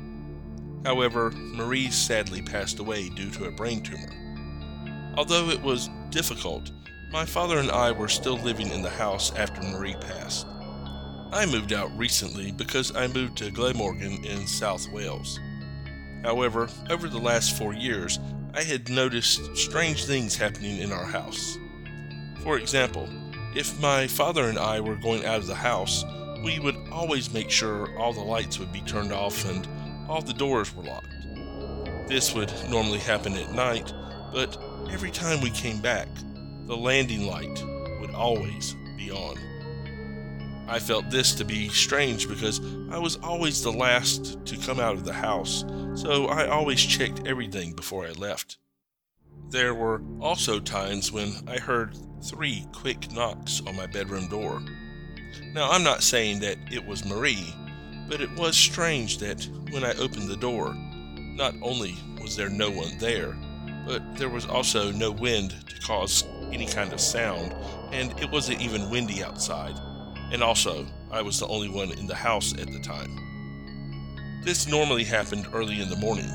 However, 0.86 1.30
Marie 1.32 1.90
sadly 1.90 2.40
passed 2.40 2.78
away 2.78 3.10
due 3.10 3.30
to 3.32 3.48
a 3.48 3.52
brain 3.52 3.82
tumor. 3.82 5.12
Although 5.18 5.50
it 5.50 5.60
was 5.60 5.90
difficult, 6.08 6.70
my 7.12 7.26
father 7.26 7.58
and 7.58 7.70
I 7.70 7.92
were 7.92 8.08
still 8.08 8.38
living 8.38 8.70
in 8.70 8.80
the 8.80 8.88
house 8.88 9.30
after 9.34 9.60
Marie 9.60 9.96
passed. 9.96 10.46
I 11.34 11.44
moved 11.44 11.74
out 11.74 11.94
recently 11.98 12.50
because 12.50 12.96
I 12.96 13.08
moved 13.08 13.36
to 13.38 13.50
Glamorgan 13.50 14.24
in 14.24 14.46
South 14.46 14.90
Wales. 14.90 15.38
However, 16.24 16.68
over 16.88 17.08
the 17.08 17.18
last 17.18 17.56
four 17.56 17.74
years, 17.74 18.18
I 18.54 18.62
had 18.62 18.88
noticed 18.88 19.54
strange 19.56 20.06
things 20.06 20.34
happening 20.34 20.78
in 20.78 20.90
our 20.90 21.04
house. 21.04 21.58
For 22.42 22.58
example, 22.58 23.08
if 23.54 23.78
my 23.78 24.06
father 24.06 24.48
and 24.48 24.58
I 24.58 24.80
were 24.80 24.96
going 24.96 25.24
out 25.26 25.38
of 25.38 25.46
the 25.46 25.54
house, 25.54 26.02
we 26.42 26.58
would 26.58 26.76
always 26.90 27.32
make 27.32 27.50
sure 27.50 27.96
all 27.98 28.12
the 28.12 28.20
lights 28.20 28.58
would 28.58 28.72
be 28.72 28.80
turned 28.80 29.12
off 29.12 29.44
and 29.44 29.68
all 30.08 30.22
the 30.22 30.32
doors 30.32 30.74
were 30.74 30.82
locked. 30.82 31.06
This 32.08 32.34
would 32.34 32.52
normally 32.70 32.98
happen 32.98 33.34
at 33.34 33.52
night, 33.52 33.92
but 34.32 34.56
every 34.90 35.10
time 35.10 35.42
we 35.42 35.50
came 35.50 35.80
back, 35.80 36.08
the 36.66 36.76
landing 36.76 37.26
light 37.26 37.62
would 38.00 38.10
always 38.10 38.74
be 38.96 39.10
on. 39.10 39.36
I 40.66 40.78
felt 40.78 41.10
this 41.10 41.34
to 41.34 41.44
be 41.44 41.68
strange 41.68 42.26
because 42.26 42.60
I 42.90 42.98
was 42.98 43.16
always 43.16 43.62
the 43.62 43.72
last 43.72 44.44
to 44.46 44.56
come 44.56 44.80
out 44.80 44.94
of 44.94 45.04
the 45.04 45.12
house, 45.12 45.64
so 45.94 46.26
I 46.26 46.48
always 46.48 46.82
checked 46.82 47.26
everything 47.26 47.74
before 47.74 48.06
I 48.06 48.12
left. 48.12 48.56
There 49.50 49.74
were 49.74 50.00
also 50.20 50.60
times 50.60 51.12
when 51.12 51.32
I 51.46 51.58
heard 51.58 51.96
three 52.22 52.66
quick 52.72 53.12
knocks 53.12 53.60
on 53.66 53.76
my 53.76 53.86
bedroom 53.86 54.28
door. 54.28 54.62
Now, 55.52 55.70
I'm 55.70 55.84
not 55.84 56.02
saying 56.02 56.40
that 56.40 56.56
it 56.72 56.84
was 56.84 57.04
Marie, 57.04 57.54
but 58.08 58.22
it 58.22 58.34
was 58.36 58.56
strange 58.56 59.18
that 59.18 59.46
when 59.70 59.84
I 59.84 59.92
opened 59.94 60.28
the 60.28 60.36
door, 60.36 60.74
not 61.36 61.54
only 61.60 61.94
was 62.22 62.36
there 62.36 62.48
no 62.48 62.70
one 62.70 62.96
there, 62.98 63.36
but 63.86 64.16
there 64.16 64.30
was 64.30 64.46
also 64.46 64.90
no 64.92 65.10
wind 65.10 65.54
to 65.68 65.78
cause 65.80 66.24
any 66.52 66.66
kind 66.66 66.92
of 66.92 67.00
sound, 67.00 67.54
and 67.92 68.18
it 68.18 68.30
wasn't 68.30 68.62
even 68.62 68.88
windy 68.90 69.22
outside 69.22 69.78
and 70.32 70.42
also, 70.42 70.86
I 71.10 71.22
was 71.22 71.38
the 71.38 71.46
only 71.48 71.68
one 71.68 71.92
in 71.92 72.06
the 72.06 72.14
house 72.14 72.52
at 72.52 72.66
the 72.66 72.80
time. 72.80 74.40
This 74.44 74.66
normally 74.66 75.04
happened 75.04 75.46
early 75.52 75.80
in 75.80 75.88
the 75.88 75.96
morning. 75.96 76.30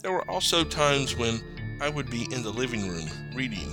There 0.00 0.12
were 0.12 0.28
also 0.30 0.64
times 0.64 1.16
when 1.16 1.40
I 1.80 1.88
would 1.88 2.10
be 2.10 2.26
in 2.30 2.42
the 2.42 2.50
living 2.50 2.88
room 2.88 3.08
reading, 3.34 3.70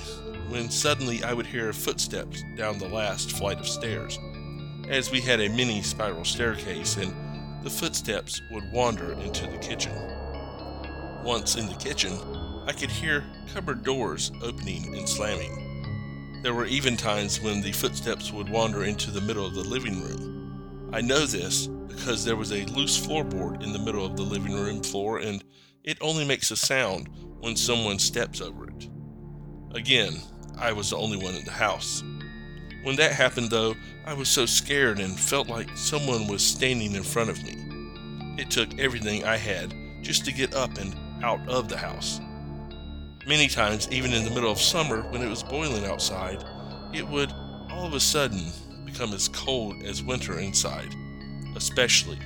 when 0.49 0.69
suddenly 0.69 1.23
I 1.23 1.33
would 1.33 1.45
hear 1.45 1.73
footsteps 1.73 2.43
down 2.55 2.77
the 2.77 2.87
last 2.87 3.31
flight 3.31 3.59
of 3.59 3.67
stairs, 3.67 4.17
as 4.89 5.11
we 5.11 5.21
had 5.21 5.41
a 5.41 5.49
mini 5.49 5.81
spiral 5.81 6.25
staircase 6.25 6.97
and 6.97 7.13
the 7.63 7.69
footsteps 7.69 8.41
would 8.51 8.71
wander 8.71 9.13
into 9.13 9.45
the 9.47 9.57
kitchen. 9.57 9.93
Once 11.23 11.55
in 11.55 11.67
the 11.67 11.75
kitchen, 11.75 12.17
I 12.65 12.71
could 12.71 12.91
hear 12.91 13.23
cupboard 13.53 13.83
doors 13.83 14.31
opening 14.41 14.95
and 14.95 15.07
slamming. 15.07 15.70
There 16.41 16.55
were 16.55 16.65
even 16.65 16.97
times 16.97 17.39
when 17.39 17.61
the 17.61 17.71
footsteps 17.71 18.31
would 18.31 18.49
wander 18.49 18.83
into 18.83 19.11
the 19.11 19.21
middle 19.21 19.45
of 19.45 19.53
the 19.53 19.63
living 19.63 20.01
room. 20.01 20.89
I 20.91 20.99
know 20.99 21.27
this 21.27 21.67
because 21.67 22.25
there 22.25 22.35
was 22.35 22.51
a 22.51 22.65
loose 22.65 22.99
floorboard 22.99 23.61
in 23.61 23.73
the 23.73 23.79
middle 23.79 24.03
of 24.03 24.17
the 24.17 24.23
living 24.23 24.53
room 24.53 24.81
floor 24.81 25.19
and 25.19 25.43
it 25.83 25.99
only 26.01 26.25
makes 26.25 26.49
a 26.49 26.55
sound 26.55 27.09
when 27.41 27.55
someone 27.55 27.99
steps 27.99 28.41
over 28.41 28.67
it. 28.67 28.89
Again, 29.75 30.19
I 30.57 30.73
was 30.73 30.89
the 30.89 30.97
only 30.97 31.17
one 31.17 31.35
in 31.35 31.45
the 31.45 31.51
house. 31.51 32.03
When 32.83 32.95
that 32.95 33.11
happened, 33.11 33.51
though, 33.51 33.75
I 34.05 34.13
was 34.15 34.27
so 34.27 34.47
scared 34.47 34.99
and 34.99 35.19
felt 35.19 35.47
like 35.47 35.69
someone 35.77 36.27
was 36.27 36.43
standing 36.43 36.95
in 36.95 37.03
front 37.03 37.29
of 37.29 37.43
me. 37.43 37.55
It 38.41 38.49
took 38.49 38.79
everything 38.79 39.23
I 39.25 39.37
had 39.37 39.73
just 40.01 40.25
to 40.25 40.33
get 40.33 40.55
up 40.55 40.79
and 40.79 40.95
out 41.23 41.47
of 41.47 41.69
the 41.69 41.77
house. 41.77 42.19
Many 43.27 43.47
times, 43.47 43.87
even 43.91 44.13
in 44.13 44.23
the 44.23 44.31
middle 44.31 44.51
of 44.51 44.59
summer 44.59 45.03
when 45.11 45.21
it 45.21 45.29
was 45.29 45.43
boiling 45.43 45.85
outside, 45.85 46.43
it 46.91 47.07
would 47.07 47.31
all 47.69 47.85
of 47.85 47.93
a 47.93 47.99
sudden 47.99 48.41
become 48.83 49.13
as 49.13 49.27
cold 49.27 49.83
as 49.83 50.01
winter 50.01 50.39
inside, 50.39 50.95
especially 51.55 52.17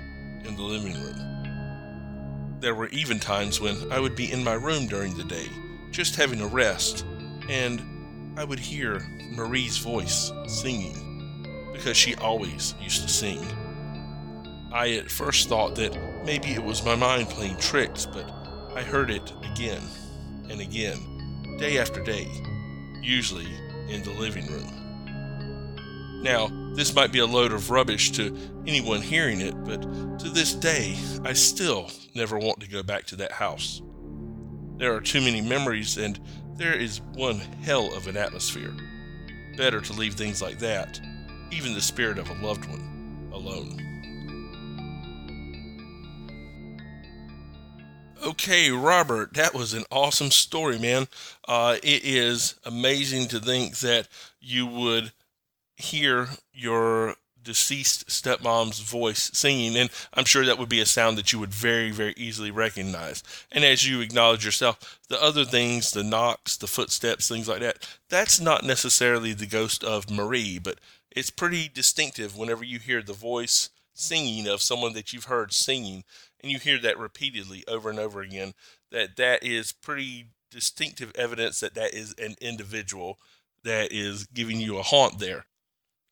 in 0.45 0.55
the 0.55 0.61
living 0.61 0.93
room. 0.93 2.57
There 2.61 2.75
were 2.75 2.87
even 2.87 3.19
times 3.19 3.59
when 3.59 3.91
I 3.91 3.99
would 3.99 4.15
be 4.15 4.31
in 4.31 4.41
my 4.41 4.53
room 4.53 4.87
during 4.87 5.17
the 5.17 5.25
day, 5.25 5.47
just 5.91 6.15
having 6.15 6.39
a 6.39 6.47
rest, 6.47 7.05
and 7.49 7.81
I 8.37 8.45
would 8.45 8.59
hear 8.59 9.05
Marie's 9.31 9.77
voice 9.77 10.31
singing, 10.47 11.71
because 11.73 11.97
she 11.97 12.15
always 12.15 12.73
used 12.81 13.01
to 13.01 13.09
sing. 13.09 13.45
I 14.71 14.91
at 14.91 15.11
first 15.11 15.49
thought 15.49 15.75
that 15.75 16.23
maybe 16.23 16.53
it 16.53 16.63
was 16.63 16.85
my 16.85 16.95
mind 16.95 17.27
playing 17.27 17.57
tricks, 17.57 18.05
but 18.05 18.31
I 18.73 18.81
heard 18.81 19.11
it 19.11 19.33
again 19.51 19.81
and 20.49 20.61
again, 20.61 21.57
day 21.59 21.77
after 21.77 22.03
day, 22.03 22.27
usually 23.01 23.47
in 23.89 24.03
the 24.03 24.11
living 24.11 24.47
room. 24.47 26.21
Now, 26.23 26.47
this 26.73 26.95
might 26.95 27.11
be 27.11 27.19
a 27.19 27.25
load 27.25 27.51
of 27.53 27.69
rubbish 27.69 28.11
to 28.11 28.35
anyone 28.65 29.01
hearing 29.01 29.41
it, 29.41 29.53
but 29.63 29.81
to 30.19 30.29
this 30.29 30.53
day, 30.53 30.97
I 31.23 31.33
still 31.33 31.89
never 32.15 32.37
want 32.37 32.59
to 32.61 32.69
go 32.69 32.83
back 32.83 33.05
to 33.07 33.15
that 33.17 33.31
house. 33.31 33.81
There 34.77 34.93
are 34.93 35.01
too 35.01 35.21
many 35.21 35.41
memories, 35.41 35.97
and 35.97 36.19
there 36.55 36.73
is 36.73 36.99
one 37.13 37.37
hell 37.61 37.93
of 37.93 38.07
an 38.07 38.17
atmosphere. 38.17 38.73
Better 39.55 39.79
to 39.81 39.93
leave 39.93 40.15
things 40.15 40.41
like 40.41 40.59
that, 40.59 40.99
even 41.51 41.73
the 41.73 41.81
spirit 41.81 42.17
of 42.17 42.29
a 42.29 42.45
loved 42.45 42.65
one, 42.65 43.29
alone. 43.31 43.94
Okay, 48.25 48.71
Robert, 48.71 49.35
that 49.35 49.53
was 49.53 49.75
an 49.75 49.83
awesome 49.91 50.31
story, 50.31 50.79
man. 50.79 51.07
Uh, 51.47 51.77
it 51.83 52.03
is 52.03 52.55
amazing 52.65 53.27
to 53.27 53.39
think 53.39 53.77
that 53.79 54.07
you 54.41 54.65
would 54.65 55.11
hear 55.77 56.29
your 56.51 57.17
deceased 57.43 58.07
stepmom's 58.07 58.79
voice 58.79 59.29
singing, 59.35 59.75
and 59.75 59.91
I'm 60.15 60.25
sure 60.25 60.43
that 60.43 60.57
would 60.57 60.69
be 60.69 60.81
a 60.81 60.87
sound 60.87 61.19
that 61.19 61.33
you 61.33 61.37
would 61.37 61.53
very, 61.53 61.91
very 61.91 62.15
easily 62.17 62.49
recognize. 62.49 63.21
And 63.51 63.63
as 63.63 63.87
you 63.87 64.01
acknowledge 64.01 64.43
yourself, 64.43 64.99
the 65.07 65.21
other 65.21 65.45
things, 65.45 65.91
the 65.91 66.03
knocks, 66.03 66.57
the 66.57 66.65
footsteps, 66.65 67.27
things 67.27 67.47
like 67.47 67.59
that, 67.59 67.87
that's 68.09 68.39
not 68.39 68.63
necessarily 68.63 69.33
the 69.33 69.45
ghost 69.45 69.83
of 69.83 70.09
Marie, 70.09 70.57
but 70.57 70.79
it's 71.11 71.29
pretty 71.29 71.69
distinctive 71.71 72.35
whenever 72.35 72.63
you 72.63 72.79
hear 72.79 73.03
the 73.03 73.13
voice 73.13 73.69
singing 73.93 74.47
of 74.47 74.63
someone 74.63 74.93
that 74.93 75.13
you've 75.13 75.25
heard 75.25 75.53
singing 75.53 76.03
and 76.41 76.51
you 76.51 76.59
hear 76.59 76.79
that 76.79 76.99
repeatedly 76.99 77.63
over 77.67 77.89
and 77.89 77.99
over 77.99 78.21
again, 78.21 78.53
that 78.91 79.15
that 79.17 79.43
is 79.43 79.71
pretty 79.71 80.27
distinctive 80.51 81.11
evidence 81.15 81.59
that 81.59 81.75
that 81.75 81.93
is 81.93 82.13
an 82.17 82.35
individual 82.39 83.19
that 83.63 83.91
is 83.91 84.25
giving 84.27 84.59
you 84.59 84.77
a 84.77 84.83
haunt 84.83 85.19
there. 85.19 85.45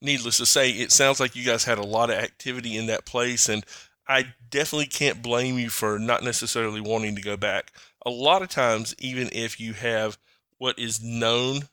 Needless 0.02 0.38
to 0.38 0.46
say, 0.46 0.72
it 0.72 0.92
sounds 0.92 1.20
like 1.20 1.36
you 1.36 1.46
guys 1.46 1.64
had 1.64 1.78
a 1.78 1.86
lot 1.86 2.10
of 2.10 2.18
activity 2.18 2.76
in 2.76 2.88
that 2.88 3.06
place, 3.06 3.48
and 3.48 3.64
I 4.08 4.34
definitely 4.50 4.88
can't 4.88 5.24
blame 5.24 5.58
you 5.58 5.70
for 5.70 5.98
not 5.98 6.24
necessarily 6.24 6.82
wanting 6.82 7.16
to 7.16 7.22
go 7.22 7.38
back. 7.38 7.72
A 8.06 8.10
lot 8.10 8.42
of 8.42 8.50
times, 8.50 8.94
even 9.00 9.30
if 9.32 9.60
you 9.62 9.74
have 9.74 10.18
what 10.58 10.78
is 10.78 11.02
known 11.02 11.70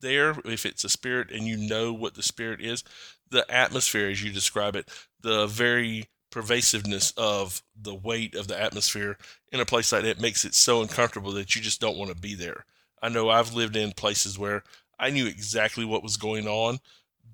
there, 0.00 0.36
if 0.44 0.66
it's 0.66 0.84
a 0.84 0.88
spirit 0.88 1.30
and 1.30 1.44
you 1.44 1.56
know 1.56 1.92
what 1.92 2.14
the 2.14 2.22
spirit 2.22 2.60
is, 2.60 2.82
the 3.30 3.48
atmosphere, 3.48 4.08
as 4.08 4.22
you 4.22 4.32
describe 4.32 4.74
it, 4.74 4.88
the 5.20 5.46
very 5.46 6.08
pervasiveness 6.30 7.12
of 7.16 7.62
the 7.80 7.94
weight 7.94 8.34
of 8.34 8.48
the 8.48 8.60
atmosphere 8.60 9.16
in 9.52 9.60
a 9.60 9.66
place 9.66 9.92
like 9.92 10.02
that 10.02 10.20
makes 10.20 10.44
it 10.44 10.54
so 10.54 10.82
uncomfortable 10.82 11.32
that 11.32 11.54
you 11.54 11.62
just 11.62 11.80
don't 11.80 11.96
want 11.96 12.10
to 12.10 12.16
be 12.16 12.34
there. 12.34 12.64
I 13.02 13.08
know 13.08 13.30
I've 13.30 13.54
lived 13.54 13.76
in 13.76 13.92
places 13.92 14.38
where 14.38 14.62
I 14.98 15.10
knew 15.10 15.26
exactly 15.26 15.84
what 15.84 16.02
was 16.02 16.16
going 16.16 16.46
on, 16.46 16.78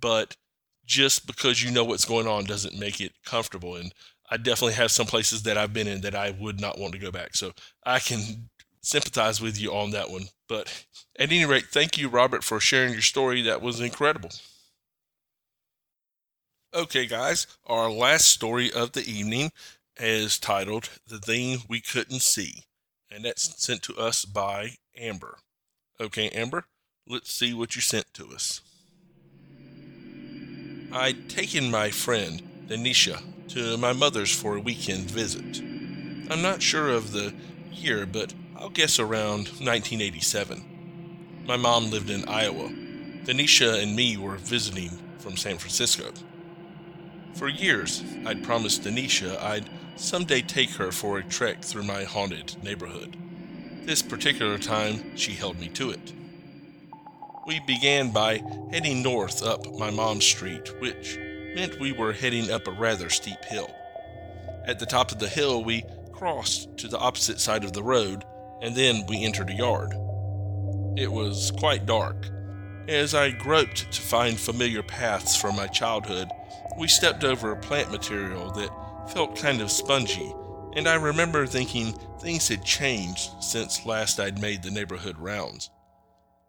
but 0.01 0.37
just 0.87 1.27
because 1.27 1.63
you 1.63 1.71
know 1.71 1.85
what's 1.85 2.05
going 2.05 2.27
on 2.27 2.45
doesn't 2.45 2.79
make 2.79 3.01
it 3.01 3.13
comfortable. 3.25 3.75
And 3.77 3.93
I 4.31 4.37
definitely 4.37 4.75
have 4.75 4.91
some 4.91 5.07
places 5.07 5.43
that 5.45 5.57
I've 5.57 5.73
been 5.73 5.89
in 5.89 6.03
that 6.03 6.15
I 6.15 6.31
would 6.31 6.61
not 6.61 6.79
want 6.79 6.93
to 6.93 6.99
go 6.99 7.11
back. 7.11 7.35
So 7.35 7.53
I 7.85 7.99
can 7.99 8.51
sympathize 8.83 9.41
with 9.41 9.61
you 9.61 9.75
on 9.75 9.91
that 9.93 10.11
one. 10.11 10.25
But 10.49 10.85
at 11.19 11.33
any 11.33 11.45
rate, 11.45 11.67
thank 11.71 11.97
you, 11.97 12.09
Robert, 12.09 12.45
for 12.45 12.61
sharing 12.61 12.93
your 12.93 13.03
story. 13.03 13.43
That 13.43 13.63
was 13.63 13.81
incredible. 13.81 14.31
Okay, 16.75 17.07
guys, 17.07 17.47
our 17.67 17.89
last 17.89 18.29
story 18.29 18.73
of 18.73 18.93
the 18.93 19.09
evening 19.09 19.53
is 19.97 20.41
titled 20.41 20.91
The 21.07 21.21
Thing 21.21 21.59
We 21.69 21.81
Couldn't 21.81 22.23
See, 22.23 22.65
and 23.09 23.25
that's 23.25 23.65
sent 23.65 23.81
to 23.83 23.97
us 23.97 24.25
by 24.25 24.71
Amber. 24.99 25.39
Okay, 26.01 26.31
Amber, 26.31 26.65
let's 27.07 27.33
see 27.33 27.55
what 27.55 27.77
you 27.77 27.81
sent 27.81 28.13
to 28.15 28.27
us. 28.35 28.61
I'd 30.93 31.31
taken 31.31 31.71
my 31.71 31.91
friend, 31.91 32.43
Denisha, 32.67 33.23
to 33.51 33.77
my 33.77 33.93
mother's 33.93 34.35
for 34.35 34.57
a 34.57 34.61
weekend 34.61 35.09
visit. 35.09 35.61
I'm 36.29 36.43
not 36.43 36.61
sure 36.61 36.91
of 36.91 37.13
the 37.13 37.33
year, 37.71 38.05
but 38.05 38.35
I'll 38.57 38.69
guess 38.69 38.99
around 38.99 39.47
1987. 39.61 41.45
My 41.47 41.57
mom 41.57 41.91
lived 41.91 42.11
in 42.11 42.29
Iowa. 42.29 42.69
Denisha 43.23 43.81
and 43.81 43.95
me 43.95 44.17
were 44.17 44.39
visiting 44.39 44.91
from 45.19 45.37
San 45.37 45.57
Francisco. 45.59 46.11
For 47.35 47.49
years, 47.49 48.03
I'd 48.25 48.45
promised 48.45 48.83
Denisha 48.85 49.43
I'd 49.43 49.69
someday 49.97 50.41
take 50.41 50.71
her 50.71 50.93
for 50.93 51.19
a 51.19 51.25
trek 51.25 51.63
through 51.63 51.83
my 51.83 52.05
haunted 52.05 52.63
neighborhood. 52.63 53.17
This 53.85 54.03
particular 54.03 54.57
time, 54.57 55.17
she 55.17 55.33
held 55.33 55.59
me 55.59 55.69
to 55.71 55.91
it. 55.91 56.13
We 57.47 57.61
began 57.67 58.13
by 58.13 58.41
heading 58.71 59.03
north 59.03 59.43
up 59.43 59.67
my 59.77 59.91
mom's 59.91 60.25
street, 60.25 60.81
which 60.81 61.19
meant 61.55 61.81
we 61.81 61.93
were 61.93 62.13
heading 62.13 62.51
up 62.51 62.69
a 62.69 62.73
rather 62.73 63.11
steep 63.11 63.45
hill. 63.45 63.71
At 64.67 64.79
the 64.79 64.87
top 64.87 65.11
of 65.11 65.19
the 65.19 65.29
hill, 65.29 65.63
we 65.63 65.85
crossed 66.13 66.77
to 66.79 66.89
the 66.89 66.99
opposite 66.99 67.41
side 67.41 67.65
of 67.65 67.73
the 67.73 67.83
road, 67.83 68.25
and 68.63 68.75
then 68.77 69.05
we 69.09 69.25
entered 69.25 69.51
a 69.51 69.55
yard. 69.55 69.93
It 70.97 71.11
was 71.11 71.53
quite 71.59 71.85
dark. 71.85 72.29
As 72.89 73.15
I 73.15 73.31
groped 73.31 73.91
to 73.93 74.01
find 74.03 74.39
familiar 74.39 74.83
paths 74.83 75.35
from 75.35 75.57
my 75.57 75.67
childhood, 75.67 76.29
we 76.79 76.87
stepped 76.87 77.25
over 77.25 77.51
a 77.51 77.57
plant 77.57 77.91
material 77.91 78.51
that 78.53 79.11
felt 79.11 79.39
kind 79.39 79.63
of 79.63 79.71
spongy, 79.71 80.35
and 80.75 80.87
I 80.87 80.97
remember 80.97 81.47
thinking 81.47 81.95
things 82.21 82.49
had 82.49 82.63
changed 82.63 83.31
since 83.43 83.87
last 83.87 84.21
I'd 84.21 84.39
made 84.39 84.63
the 84.63 84.71
neighborhood 84.71 85.19
rounds. 85.19 85.71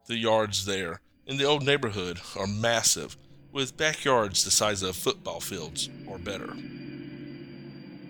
The 0.07 0.17
yards 0.17 0.65
there 0.65 0.99
in 1.25 1.37
the 1.37 1.45
old 1.45 1.63
neighborhood 1.63 2.19
are 2.37 2.47
massive, 2.47 3.15
with 3.53 3.77
backyards 3.77 4.43
the 4.43 4.51
size 4.51 4.83
of 4.83 4.97
football 4.97 5.39
fields 5.39 5.89
or 6.05 6.17
better. 6.17 6.53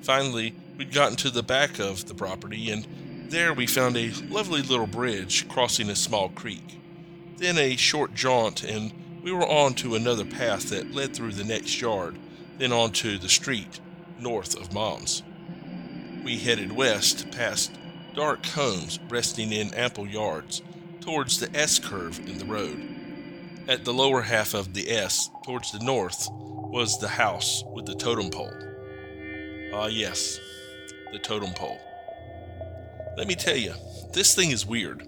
Finally, 0.01 0.55
we'd 0.79 0.91
gotten 0.91 1.15
to 1.17 1.29
the 1.29 1.43
back 1.43 1.77
of 1.77 2.07
the 2.07 2.15
property, 2.15 2.71
and 2.71 2.87
there 3.29 3.53
we 3.53 3.67
found 3.67 3.95
a 3.95 4.11
lovely 4.29 4.63
little 4.63 4.87
bridge 4.87 5.47
crossing 5.47 5.91
a 5.91 5.95
small 5.95 6.29
creek. 6.29 6.79
Then 7.37 7.57
a 7.57 7.75
short 7.75 8.13
jaunt, 8.13 8.63
and 8.63 8.93
we 9.21 9.31
were 9.31 9.47
on 9.47 9.73
to 9.75 9.95
another 9.95 10.25
path 10.25 10.69
that 10.69 10.93
led 10.93 11.15
through 11.15 11.33
the 11.33 11.43
next 11.43 11.81
yard, 11.81 12.17
then 12.57 12.71
onto 12.71 13.17
the 13.17 13.29
street 13.29 13.79
north 14.19 14.55
of 14.55 14.73
Mom's. 14.73 15.23
We 16.23 16.37
headed 16.37 16.71
west 16.71 17.29
past 17.31 17.71
dark 18.15 18.45
homes 18.45 18.99
resting 19.09 19.51
in 19.51 19.73
ample 19.73 20.07
yards 20.07 20.61
towards 21.01 21.39
the 21.39 21.55
S 21.55 21.77
curve 21.79 22.19
in 22.19 22.37
the 22.37 22.45
road. 22.45 22.81
At 23.67 23.83
the 23.83 23.93
lower 23.93 24.21
half 24.21 24.53
of 24.53 24.73
the 24.73 24.89
S, 24.89 25.29
towards 25.43 25.71
the 25.71 25.83
north, 25.83 26.29
was 26.31 26.99
the 26.99 27.07
house 27.07 27.63
with 27.73 27.85
the 27.85 27.95
totem 27.95 28.29
pole. 28.29 28.53
Ah, 29.73 29.87
yes, 29.87 30.39
the 31.11 31.19
totem 31.19 31.51
pole. 31.53 31.79
Let 33.17 33.27
me 33.27 33.35
tell 33.35 33.55
you, 33.55 33.73
this 34.13 34.35
thing 34.35 34.51
is 34.51 34.65
weird. 34.65 35.07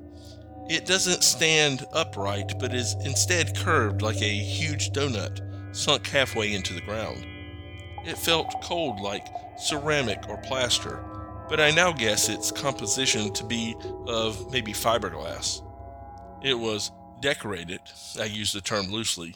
It 0.70 0.86
doesn't 0.86 1.24
stand 1.24 1.86
upright, 1.94 2.60
but 2.60 2.74
is 2.74 2.96
instead 3.06 3.56
curved 3.56 4.02
like 4.02 4.22
a 4.22 4.38
huge 4.38 4.92
donut 4.92 5.42
sunk 5.76 6.08
halfway 6.08 6.54
into 6.54 6.74
the 6.74 6.82
ground. 6.82 7.26
It 8.06 8.18
felt 8.18 8.62
cold 8.64 9.00
like 9.00 9.28
ceramic 9.58 10.28
or 10.28 10.38
plaster, 10.38 11.04
but 11.50 11.60
I 11.60 11.72
now 11.72 11.94
guess 11.94 12.30
its 12.30 12.52
composition 12.52 13.32
to 13.34 13.44
be 13.44 13.76
of 14.08 14.52
maybe 14.52 14.74
fiberglass. 14.74 15.62
It 16.44 16.56
was 16.56 16.92
decorated, 17.22 17.80
I 18.20 18.26
use 18.26 18.52
the 18.52 18.62
term 18.62 18.88
loosely, 18.88 19.36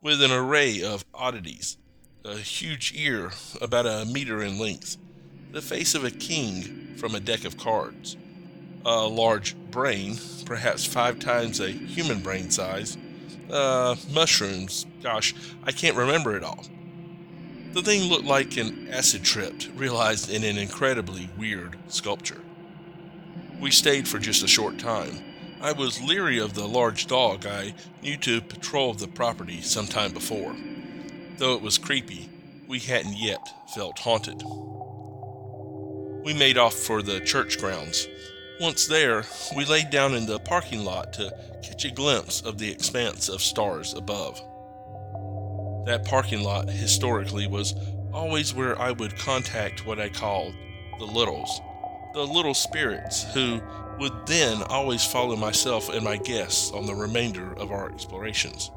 with 0.00 0.22
an 0.22 0.32
array 0.32 0.82
of 0.82 1.04
oddities 1.12 1.76
a 2.24 2.36
huge 2.36 2.92
ear 2.96 3.30
about 3.60 3.86
a 3.86 4.04
meter 4.04 4.42
in 4.42 4.58
length, 4.58 4.96
the 5.52 5.62
face 5.62 5.94
of 5.94 6.04
a 6.04 6.10
king 6.10 6.94
from 6.96 7.14
a 7.14 7.20
deck 7.20 7.44
of 7.44 7.56
cards, 7.56 8.16
a 8.84 9.06
large 9.06 9.56
brain, 9.70 10.16
perhaps 10.46 10.84
five 10.84 11.18
times 11.18 11.60
a 11.60 11.70
human 11.70 12.20
brain 12.20 12.50
size. 12.50 12.96
Uh, 13.50 13.96
mushrooms, 14.12 14.86
gosh, 15.02 15.34
I 15.64 15.72
can't 15.72 15.96
remember 15.96 16.36
it 16.36 16.44
all. 16.44 16.64
The 17.72 17.82
thing 17.82 18.08
looked 18.08 18.24
like 18.24 18.56
an 18.56 18.88
acid 18.90 19.22
trip 19.22 19.54
realized 19.76 20.30
in 20.30 20.42
an 20.42 20.58
incredibly 20.58 21.30
weird 21.36 21.76
sculpture. 21.88 22.40
We 23.60 23.70
stayed 23.70 24.08
for 24.08 24.18
just 24.18 24.42
a 24.42 24.48
short 24.48 24.78
time. 24.78 25.22
I 25.60 25.72
was 25.72 26.00
leery 26.02 26.38
of 26.38 26.54
the 26.54 26.66
large 26.66 27.06
dog 27.06 27.46
I 27.46 27.74
knew 28.02 28.16
to 28.18 28.40
patrol 28.40 28.94
the 28.94 29.06
property 29.06 29.60
some 29.60 29.86
time 29.86 30.12
before. 30.12 30.56
Though 31.36 31.54
it 31.54 31.62
was 31.62 31.76
creepy, 31.78 32.30
we 32.66 32.78
hadn't 32.78 33.18
yet 33.18 33.46
felt 33.74 33.98
haunted. 33.98 34.42
We 36.24 36.34
made 36.34 36.56
off 36.58 36.74
for 36.74 37.02
the 37.02 37.20
church 37.20 37.58
grounds, 37.58 38.08
once 38.60 38.86
there, 38.86 39.24
we 39.56 39.64
laid 39.64 39.88
down 39.88 40.12
in 40.12 40.26
the 40.26 40.38
parking 40.40 40.84
lot 40.84 41.14
to 41.14 41.34
catch 41.62 41.86
a 41.86 41.90
glimpse 41.90 42.42
of 42.42 42.58
the 42.58 42.70
expanse 42.70 43.30
of 43.30 43.40
stars 43.40 43.94
above. 43.94 44.36
That 45.86 46.04
parking 46.04 46.42
lot, 46.42 46.68
historically, 46.68 47.46
was 47.46 47.74
always 48.12 48.52
where 48.52 48.78
I 48.78 48.90
would 48.90 49.16
contact 49.16 49.86
what 49.86 49.98
I 49.98 50.10
called 50.10 50.54
the 50.98 51.06
littles, 51.06 51.58
the 52.12 52.26
little 52.26 52.52
spirits 52.52 53.24
who 53.32 53.62
would 53.98 54.26
then 54.26 54.62
always 54.64 55.06
follow 55.06 55.36
myself 55.36 55.88
and 55.88 56.04
my 56.04 56.18
guests 56.18 56.70
on 56.70 56.84
the 56.84 56.94
remainder 56.94 57.54
of 57.54 57.72
our 57.72 57.90
explorations. 57.90 58.70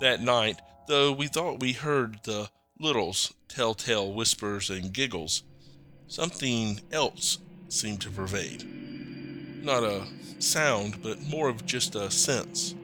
That 0.00 0.20
night, 0.20 0.60
though 0.88 1.12
we 1.12 1.28
thought 1.28 1.60
we 1.60 1.74
heard 1.74 2.18
the 2.24 2.50
littles' 2.80 3.32
telltale 3.46 4.12
whispers 4.12 4.68
and 4.68 4.92
giggles, 4.92 5.44
something 6.08 6.80
else 6.90 7.38
seemed 7.72 8.02
to 8.02 8.10
pervade. 8.10 8.64
Not 9.64 9.82
a 9.82 10.06
sound, 10.38 11.02
but 11.02 11.22
more 11.22 11.48
of 11.48 11.64
just 11.64 11.94
a 11.94 12.10
sense 12.10 12.74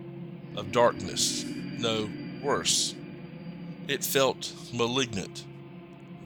of 0.56 0.72
darkness. 0.72 1.44
No, 1.44 2.08
worse. 2.42 2.94
It 3.86 4.02
felt 4.02 4.52
malignant, 4.72 5.44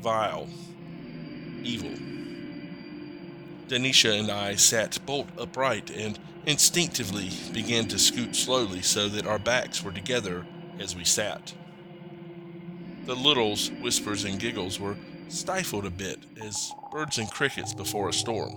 vile, 0.01 0.49
evil. 1.63 1.91
Denisha 3.69 4.19
and 4.19 4.31
I 4.31 4.55
sat 4.55 5.05
bolt 5.07 5.29
upright 5.39 5.91
and 5.91 6.19
instinctively 6.47 7.31
began 7.53 7.89
to 7.89 7.99
scoot 7.99 8.37
slowly 8.37 8.83
so 8.83 9.09
that 9.09 9.27
our 9.27 9.39
backs 9.39 9.83
were 9.83 9.93
together 9.93 10.47
as 10.79 10.95
we 10.95 11.05
sat. 11.05 11.55
The 13.07 13.17
littles' 13.17 13.71
whispers 13.81 14.25
and 14.25 14.39
giggles 14.39 14.79
were 14.79 14.97
stifled 15.29 15.87
a 15.87 15.91
bit 15.91 16.19
as 16.43 16.73
birds 16.91 17.19
and 17.19 17.31
crickets 17.31 17.75
before 17.75 18.09
a 18.09 18.13
storm. 18.13 18.53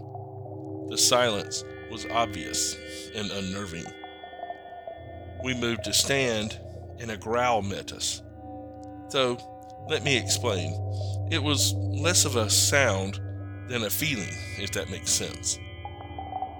The 0.89 0.97
silence 0.97 1.63
was 1.89 2.06
obvious 2.08 2.75
and 3.15 3.32
unnerving. 3.32 3.86
We 5.43 5.54
moved 5.54 5.84
to 5.86 5.93
stand, 5.93 6.60
and 6.99 7.12
a 7.12 7.17
growl 7.17 7.62
met 7.62 7.91
us. 7.91 8.21
Though 9.12 9.38
Let 9.88 10.04
me 10.04 10.17
explain. 10.17 10.73
It 11.32 11.43
was 11.43 11.73
less 11.73 12.25
of 12.25 12.36
a 12.36 12.49
sound 12.49 13.19
than 13.67 13.84
a 13.84 13.89
feeling, 13.89 14.34
if 14.58 14.71
that 14.71 14.89
makes 14.89 15.12
sense. 15.12 15.60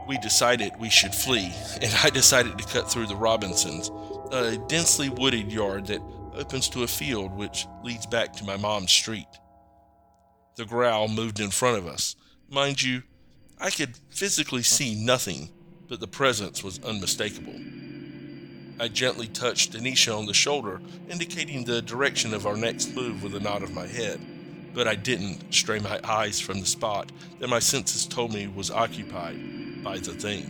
We 0.08 0.20
decided 0.20 0.74
we 0.80 0.92
should 0.92 1.14
flee, 1.16 1.52
and 1.82 1.92
I 2.04 2.12
decided 2.12 2.58
to 2.58 2.64
cut 2.66 2.92
through 2.92 3.08
the 3.08 3.16
Robinsons, 3.16 3.90
a 4.32 4.58
densely 4.68 5.10
wooded 5.10 5.52
yard 5.52 5.88
that 5.88 6.02
opens 6.36 6.70
to 6.70 6.84
a 6.84 6.88
field 6.88 7.32
which 7.36 7.68
leads 7.84 8.06
back 8.06 8.34
to 8.34 8.44
my 8.44 8.58
mom's 8.58 8.92
street. 8.92 9.28
The 10.56 10.66
growl 10.66 11.10
moved 11.10 11.42
in 11.42 11.50
front 11.50 11.78
of 11.78 11.86
us. 11.86 12.16
Mind 12.50 12.82
you, 12.82 13.04
I 13.60 13.70
could 13.70 13.98
physically 14.10 14.64
see 14.64 14.96
nothing, 14.96 15.50
but 15.90 16.00
the 16.00 16.08
presence 16.08 16.64
was 16.64 16.82
unmistakable. 16.82 17.60
I 18.80 18.88
gently 18.88 19.28
touched 19.28 19.74
Denisha 19.74 20.18
on 20.18 20.26
the 20.26 20.34
shoulder, 20.34 20.80
indicating 21.10 21.64
the 21.64 21.82
direction 21.82 22.34
of 22.34 22.46
our 22.46 22.56
next 22.56 22.96
move 22.96 23.22
with 23.22 23.36
a 23.36 23.40
nod 23.40 23.64
of 23.64 23.74
my 23.74 23.86
head, 23.86 24.22
but 24.74 24.88
I 24.88 24.96
didn't 24.96 25.54
stray 25.54 25.80
my 25.80 26.00
eyes 26.06 26.40
from 26.40 26.62
the 26.62 26.66
spot 26.66 27.12
that 27.40 27.50
my 27.50 27.60
senses 27.60 28.06
told 28.06 28.34
me 28.34 28.48
was 28.48 28.72
occupied 28.72 29.84
by 29.84 29.98
the 29.98 30.14
thing. 30.14 30.50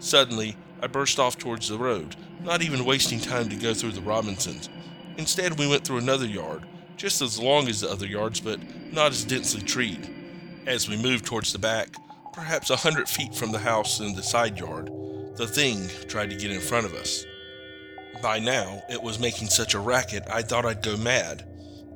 Suddenly, 0.00 0.56
I 0.82 0.88
burst 0.88 1.20
off 1.20 1.38
towards 1.38 1.68
the 1.68 1.78
road, 1.78 2.16
not 2.42 2.62
even 2.62 2.84
wasting 2.84 3.20
time 3.20 3.48
to 3.48 3.56
go 3.56 3.74
through 3.74 3.92
the 3.92 4.00
Robinsons. 4.00 4.68
Instead, 5.18 5.58
we 5.58 5.68
went 5.68 5.84
through 5.84 5.98
another 5.98 6.26
yard, 6.26 6.66
just 6.96 7.22
as 7.22 7.38
long 7.38 7.68
as 7.68 7.80
the 7.80 7.90
other 7.90 8.06
yards, 8.06 8.40
but 8.40 8.60
not 8.92 9.12
as 9.12 9.24
densely 9.24 9.60
treed. 9.60 10.08
As 10.66 10.88
we 10.88 10.96
moved 10.96 11.26
towards 11.26 11.52
the 11.52 11.58
back, 11.58 11.96
perhaps 12.32 12.70
a 12.70 12.76
hundred 12.76 13.08
feet 13.08 13.34
from 13.34 13.52
the 13.52 13.58
house 13.58 14.00
in 14.00 14.14
the 14.14 14.22
side 14.22 14.58
yard, 14.58 14.90
the 15.36 15.46
thing 15.46 15.88
tried 16.08 16.30
to 16.30 16.36
get 16.36 16.50
in 16.50 16.60
front 16.60 16.86
of 16.86 16.94
us. 16.94 17.24
By 18.22 18.38
now, 18.38 18.82
it 18.88 19.02
was 19.02 19.18
making 19.18 19.48
such 19.48 19.74
a 19.74 19.80
racket 19.80 20.24
I 20.32 20.42
thought 20.42 20.64
I'd 20.64 20.82
go 20.82 20.96
mad. 20.96 21.46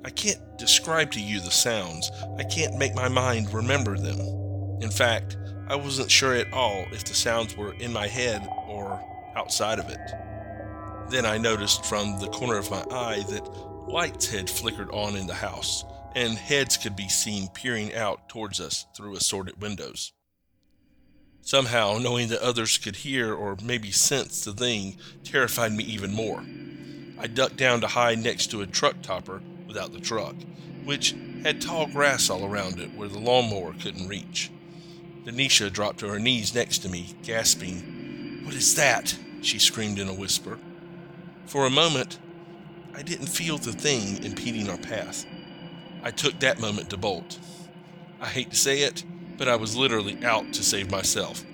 I 0.05 0.11
can't 0.11 0.41
describe 0.59 1.13
to 1.13 1.21
you 1.21 1.41
the 1.41 1.51
sounds, 1.51 2.11
I 2.39 2.45
can't 2.45 2.77
make 2.77 2.95
my 2.95 3.09
mind 3.09 3.53
remember 3.53 3.97
them. 3.97 4.19
In 4.81 4.91
fact, 4.91 5.37
I 5.69 5.77
wasn't 5.77 6.11
sure 6.11 6.35
at 6.35 6.53
all 6.53 6.87
if 6.93 7.05
the 7.05 7.15
sounds 7.15 7.57
were 7.57 7.75
in 7.75 7.93
my 7.93 8.07
head 8.09 8.47
or 8.67 9.03
outside 9.37 9.79
of 9.79 9.89
it. 9.89 10.01
Then 11.11 11.27
I 11.27 11.39
noticed 11.39 11.85
from 11.85 12.19
the 12.21 12.29
corner 12.29 12.57
of 12.57 12.71
my 12.71 12.85
eye 12.91 13.25
that 13.29 13.47
lights 13.89 14.29
had 14.29 14.51
flickered 14.51 14.91
on 14.91 15.17
in 15.17 15.27
the 15.27 15.35
house, 15.35 15.85
and 16.15 16.37
heads 16.37 16.77
could 16.77 16.95
be 16.95 17.09
seen 17.09 17.49
peering 17.49 17.95
out 17.95 18.29
towards 18.29 18.61
us 18.61 18.87
through 18.95 19.17
assorted 19.17 19.61
windows. 19.61 20.13
Somehow, 21.41 21.99
knowing 21.99 22.29
that 22.29 22.43
others 22.43 22.77
could 22.77 22.97
hear 22.97 23.33
or 23.33 23.57
maybe 23.63 23.91
sense 23.91 24.45
the 24.45 24.53
thing 24.53 24.99
terrified 25.25 25.73
me 25.73 25.85
even 25.85 26.13
more. 26.13 26.43
I 27.19 27.27
ducked 27.27 27.57
down 27.57 27.81
to 27.81 27.87
hide 27.87 28.19
next 28.19 28.49
to 28.49 28.61
a 28.61 28.67
truck 28.67 29.01
topper 29.03 29.41
without 29.67 29.93
the 29.93 30.01
truck, 30.01 30.35
which 30.85 31.15
had 31.43 31.61
tall 31.61 31.87
grass 31.87 32.29
all 32.29 32.45
around 32.45 32.79
it 32.79 32.95
where 32.95 33.09
the 33.09 33.19
lawnmower 33.19 33.75
couldn't 33.81 34.09
reach. 34.09 34.51
Denisha 35.25 35.73
dropped 35.73 36.01
to 36.01 36.09
her 36.09 36.19
knees 36.19 36.55
next 36.55 36.79
to 36.79 36.89
me, 36.89 37.15
gasping. 37.23 38.43
What 38.45 38.55
is 38.55 38.75
that? 38.77 39.17
she 39.41 39.59
screamed 39.59 39.99
in 39.99 40.09
a 40.09 40.15
whisper. 40.15 40.59
For 41.47 41.65
a 41.65 41.71
moment, 41.71 42.19
I 42.99 43.03
didn't 43.03 43.29
feel 43.29 43.59
the 43.59 43.71
thing 43.71 44.25
impeding 44.25 44.69
our 44.69 44.77
path. 44.77 45.25
I 46.03 46.11
took 46.11 46.41
that 46.41 46.59
moment 46.59 46.91
to 46.91 46.97
bolt. 46.97 47.39
I 48.21 48.27
hate 48.27 48.51
to 48.51 48.57
say 48.57 48.81
it, 48.81 49.05
but 49.37 49.47
I 49.47 49.55
was 49.55 49.77
literally 49.77 50.19
out 50.25 50.53
to 50.55 50.65
save 50.65 50.91
myself, 50.91 51.45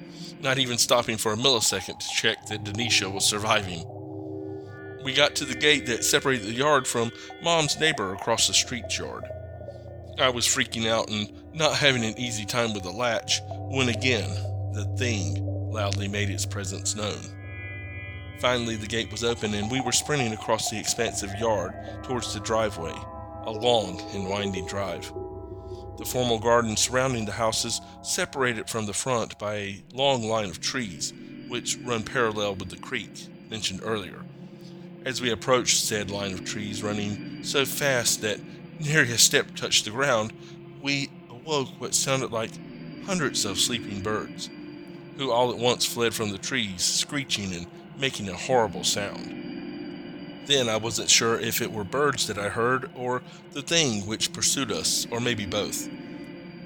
not 0.40 0.56
even 0.56 0.78
stopping 0.78 1.18
for 1.18 1.34
a 1.34 1.36
millisecond 1.36 1.98
to 1.98 2.08
check 2.16 2.46
that 2.46 2.64
Denisha 2.64 3.12
was 3.12 3.26
surviving. 3.26 3.84
We 5.04 5.12
got 5.12 5.36
to 5.36 5.44
the 5.44 5.54
gate 5.54 5.84
that 5.84 6.02
separated 6.02 6.46
the 6.46 6.54
yard 6.54 6.86
from 6.86 7.12
Mom's 7.42 7.78
neighbor 7.78 8.14
across 8.14 8.46
the 8.46 8.54
street 8.54 8.98
yard. 8.98 9.24
I 10.18 10.30
was 10.30 10.46
freaking 10.46 10.88
out 10.88 11.10
and 11.10 11.30
not 11.52 11.76
having 11.76 12.06
an 12.06 12.18
easy 12.18 12.46
time 12.46 12.72
with 12.72 12.84
the 12.84 12.90
latch 12.90 13.42
when 13.68 13.90
again 13.90 14.30
the 14.72 14.90
thing 14.96 15.44
loudly 15.70 16.08
made 16.08 16.30
its 16.30 16.46
presence 16.46 16.94
known. 16.94 17.20
Finally, 18.40 18.76
the 18.76 18.86
gate 18.86 19.10
was 19.10 19.24
open 19.24 19.54
and 19.54 19.70
we 19.70 19.80
were 19.80 19.92
sprinting 19.92 20.32
across 20.32 20.70
the 20.70 20.78
expansive 20.78 21.34
yard 21.38 21.72
towards 22.02 22.34
the 22.34 22.40
driveway, 22.40 22.94
a 23.44 23.50
long 23.50 24.00
and 24.12 24.28
winding 24.28 24.66
drive. 24.66 25.12
The 25.96 26.04
formal 26.04 26.40
garden 26.40 26.76
surrounding 26.76 27.24
the 27.24 27.32
houses 27.32 27.80
separated 28.02 28.68
from 28.68 28.86
the 28.86 28.92
front 28.92 29.38
by 29.38 29.54
a 29.54 29.84
long 29.92 30.24
line 30.24 30.50
of 30.50 30.60
trees, 30.60 31.12
which 31.48 31.78
run 31.84 32.02
parallel 32.02 32.56
with 32.56 32.70
the 32.70 32.76
creek 32.76 33.28
mentioned 33.48 33.80
earlier. 33.84 34.24
As 35.04 35.20
we 35.20 35.30
approached 35.30 35.84
said 35.84 36.10
line 36.10 36.32
of 36.32 36.44
trees 36.44 36.82
running 36.82 37.44
so 37.44 37.64
fast 37.64 38.22
that 38.22 38.40
nary 38.80 39.12
a 39.12 39.18
step 39.18 39.54
touched 39.54 39.84
the 39.84 39.90
ground, 39.90 40.32
we 40.82 41.10
awoke 41.30 41.68
what 41.78 41.94
sounded 41.94 42.32
like 42.32 42.50
hundreds 43.04 43.44
of 43.44 43.58
sleeping 43.58 44.02
birds, 44.02 44.50
who 45.16 45.30
all 45.30 45.52
at 45.52 45.58
once 45.58 45.84
fled 45.84 46.12
from 46.12 46.30
the 46.30 46.38
trees, 46.38 46.82
screeching 46.82 47.52
and 47.52 47.66
making 47.98 48.28
a 48.28 48.34
horrible 48.34 48.84
sound. 48.84 49.30
Then 50.46 50.68
I 50.68 50.76
wasn't 50.76 51.10
sure 51.10 51.38
if 51.38 51.62
it 51.62 51.72
were 51.72 51.84
birds 51.84 52.26
that 52.26 52.38
I 52.38 52.48
heard 52.48 52.90
or 52.94 53.22
the 53.52 53.62
thing 53.62 54.06
which 54.06 54.32
pursued 54.32 54.70
us, 54.70 55.06
or 55.10 55.20
maybe 55.20 55.46
both. 55.46 55.88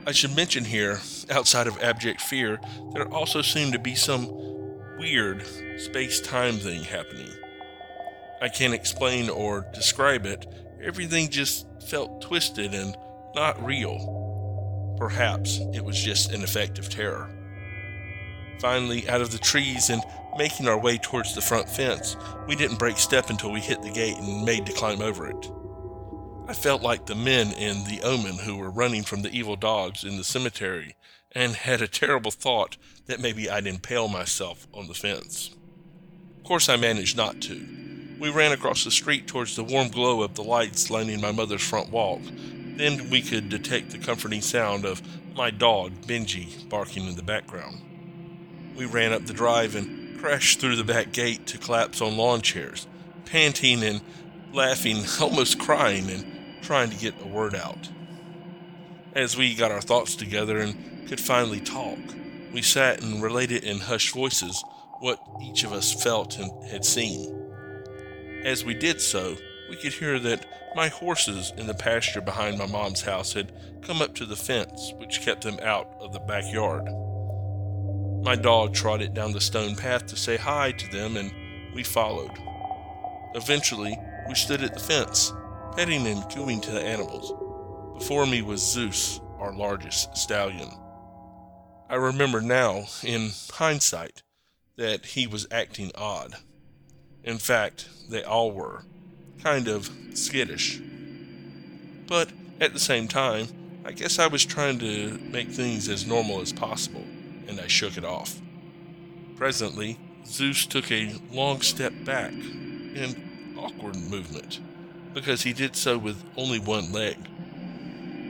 I 0.07 0.13
should 0.13 0.35
mention 0.35 0.65
here, 0.65 1.01
outside 1.31 1.67
of 1.67 1.81
abject 1.83 2.21
fear, 2.21 2.61
there 2.95 3.07
also 3.09 3.43
seemed 3.43 3.75
to 3.75 3.79
be 3.79 3.95
some 3.95 4.27
weird 4.99 5.45
space 5.77 6.21
time 6.21 6.57
thing 6.57 6.83
happening. 6.83 7.31
I 8.41 8.49
can't 8.49 8.75
explain 8.75 9.29
or 9.29 9.67
describe 9.75 10.27
it, 10.27 10.47
everything 10.83 11.29
just 11.29 11.67
felt 11.89 12.23
twisted 12.23 12.75
and 12.75 12.97
not 13.35 13.65
real. 13.65 14.95
Perhaps 14.99 15.61
it 15.73 15.85
was 15.85 16.03
just 16.03 16.33
an 16.33 16.43
effect 16.43 16.79
of 16.79 16.89
terror. 16.89 17.31
Finally, 18.61 19.09
out 19.09 19.21
of 19.21 19.31
the 19.31 19.39
trees 19.39 19.91
and 19.91 20.03
making 20.37 20.69
our 20.69 20.79
way 20.79 20.99
towards 20.99 21.35
the 21.35 21.41
front 21.41 21.69
fence, 21.69 22.17
we 22.47 22.57
didn't 22.57 22.79
break 22.79 22.99
step 22.99 23.31
until 23.31 23.53
we 23.53 23.61
hit 23.61 23.83
the 23.83 23.91
gate 23.91 24.17
and 24.17 24.45
made 24.45 24.67
to 24.67 24.73
climb 24.73 25.01
over 25.01 25.29
it. 25.29 25.51
I 26.49 26.55
felt 26.55 26.83
like 26.83 27.07
the 27.07 27.15
men 27.15 27.53
in 27.53 27.85
The 27.85 28.01
Omen 28.03 28.39
who 28.39 28.57
were 28.57 28.71
running 28.71 29.03
from 29.03 29.23
the 29.23 29.31
evil 29.31 29.57
dogs 29.57 30.03
in 30.03 30.17
the 30.17 30.25
cemetery 30.25 30.97
and 31.33 31.55
had 31.55 31.83
a 31.83 31.89
terrible 31.89 32.31
thought 32.31 32.77
that 33.07 33.21
maybe 33.21 33.51
I'd 33.51 33.67
impale 33.67 34.09
myself 34.09 34.67
on 34.73 34.89
the 34.89 34.95
fence. 34.95 35.55
Of 36.39 36.45
course, 36.45 36.69
I 36.69 36.77
managed 36.77 37.17
not 37.17 37.41
to. 37.43 37.67
We 38.19 38.31
ran 38.31 38.53
across 38.53 38.83
the 38.83 38.91
street 38.91 39.27
towards 39.27 39.55
the 39.55 39.63
warm 39.63 39.89
glow 39.89 40.23
of 40.23 40.35
the 40.35 40.43
lights 40.43 40.91
lining 40.91 41.21
my 41.21 41.33
mother's 41.33 41.63
front 41.63 41.91
walk. 41.91 42.23
Then 42.77 43.11
we 43.11 43.21
could 43.21 43.49
detect 43.49 43.91
the 43.91 43.99
comforting 43.99 44.41
sound 44.41 44.85
of 44.85 45.03
my 45.37 45.51
dog, 45.51 45.93
Benji, 46.07 46.69
barking 46.69 47.07
in 47.07 47.15
the 47.15 47.23
background. 47.23 47.83
We 48.79 48.85
ran 48.85 49.13
up 49.13 49.27
the 49.27 49.33
drive 49.33 49.75
and 49.75 50.21
crashed 50.21 50.61
through 50.61 50.77
the 50.77 50.85
back 50.85 51.11
gate 51.11 51.49
to 51.49 51.59
collapse 51.59 52.01
on 52.01 52.17
lawn 52.17 52.43
chairs, 52.43 52.87
panting 53.25 53.83
and 53.83 54.01
laughing, 54.53 55.03
almost 55.21 55.59
crying, 55.59 56.09
and 56.09 56.25
trying 56.63 56.91
to 56.91 56.97
get 56.97 57.21
a 57.21 57.27
word 57.27 57.57
out. 57.57 57.89
As 59.15 59.37
we 59.37 59.57
got 59.57 59.73
our 59.73 59.81
thoughts 59.81 60.15
together 60.15 60.59
and 60.61 61.09
could 61.09 61.19
finally 61.19 61.59
talk, 61.59 61.99
we 62.53 62.63
sat 62.63 63.03
and 63.03 63.21
related 63.21 63.65
in 63.65 63.81
hushed 63.81 64.15
voices 64.15 64.63
what 65.01 65.19
each 65.43 65.65
of 65.65 65.73
us 65.73 65.93
felt 66.01 66.39
and 66.39 66.51
had 66.69 66.85
seen. 66.85 67.35
As 68.45 68.65
we 68.65 68.75
did 68.75 69.01
so, 69.01 69.37
we 69.69 69.75
could 69.75 69.95
hear 69.95 70.21
that 70.21 70.47
my 70.77 70.87
horses 70.87 71.53
in 71.57 71.67
the 71.67 71.75
pasture 71.75 72.21
behind 72.21 72.59
my 72.59 72.67
mom's 72.67 73.03
house 73.03 73.33
had 73.33 73.53
come 73.83 74.01
up 74.01 74.15
to 74.15 74.25
the 74.25 74.37
fence 74.37 74.93
which 74.99 75.23
kept 75.23 75.43
them 75.43 75.59
out 75.63 75.91
of 75.99 76.13
the 76.13 76.21
backyard. 76.21 76.89
My 78.29 78.37
dog 78.37 78.75
trotted 78.75 79.15
down 79.15 79.33
the 79.33 79.41
stone 79.41 79.75
path 79.75 80.05
to 80.09 80.15
say 80.15 80.37
hi 80.37 80.73
to 80.73 80.93
them, 80.93 81.17
and 81.17 81.33
we 81.75 81.83
followed. 81.83 82.33
Eventually, 83.35 83.99
we 84.29 84.35
stood 84.35 84.63
at 84.63 84.75
the 84.75 84.81
fence, 84.81 85.33
petting 85.75 86.07
and 86.07 86.31
cooing 86.31 86.61
to 86.61 86.71
the 86.71 86.83
animals. 86.83 87.33
Before 87.99 88.27
me 88.27 88.43
was 88.43 88.61
Zeus, 88.61 89.19
our 89.39 89.55
largest 89.55 90.15
stallion. 90.15 90.69
I 91.89 91.95
remember 91.95 92.43
now, 92.43 92.85
in 93.03 93.31
hindsight, 93.51 94.23
that 94.77 95.07
he 95.07 95.27
was 95.27 95.49
acting 95.51 95.91
odd. 95.95 96.35
In 97.25 97.39
fact, 97.39 97.89
they 98.11 98.23
all 98.25 98.53
were, 98.53 98.85
kind 99.43 99.69
of 99.69 99.89
skittish. 100.13 100.79
But 102.07 102.29
at 102.61 102.75
the 102.75 102.79
same 102.79 103.09
time, 103.09 103.47
I 103.87 103.93
guess 103.93 104.19
I 104.19 104.27
was 104.27 104.45
trying 104.45 104.81
to 104.81 105.19
make 105.33 105.49
things 105.49 105.89
as 105.89 106.07
normal 106.07 106.43
as 106.43 106.53
possible 106.53 107.07
and 107.49 107.61
I 107.61 107.67
shook 107.67 107.97
it 107.97 108.05
off. 108.05 108.41
Presently, 109.37 109.99
Zeus 110.27 110.67
took 110.67 110.93
a 110.93 111.15
long 111.33 111.63
step 111.63 111.93
back, 112.05 112.33
an 112.33 113.55
awkward 113.59 113.97
movement, 113.97 114.61
because 115.15 115.43
he 115.43 115.53
did 115.53 115.75
so 115.75 115.97
with 115.99 116.23
only 116.37 116.61
one 116.61 116.93
leg. 116.93 117.17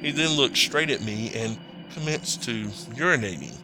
He 0.01 0.13
then 0.13 0.37
looked 0.37 0.57
straight 0.57 0.91
at 0.91 1.03
me 1.03 1.33
and 1.35 1.59
commenced 1.93 2.45
to 2.45 2.67
urinating, 2.95 3.57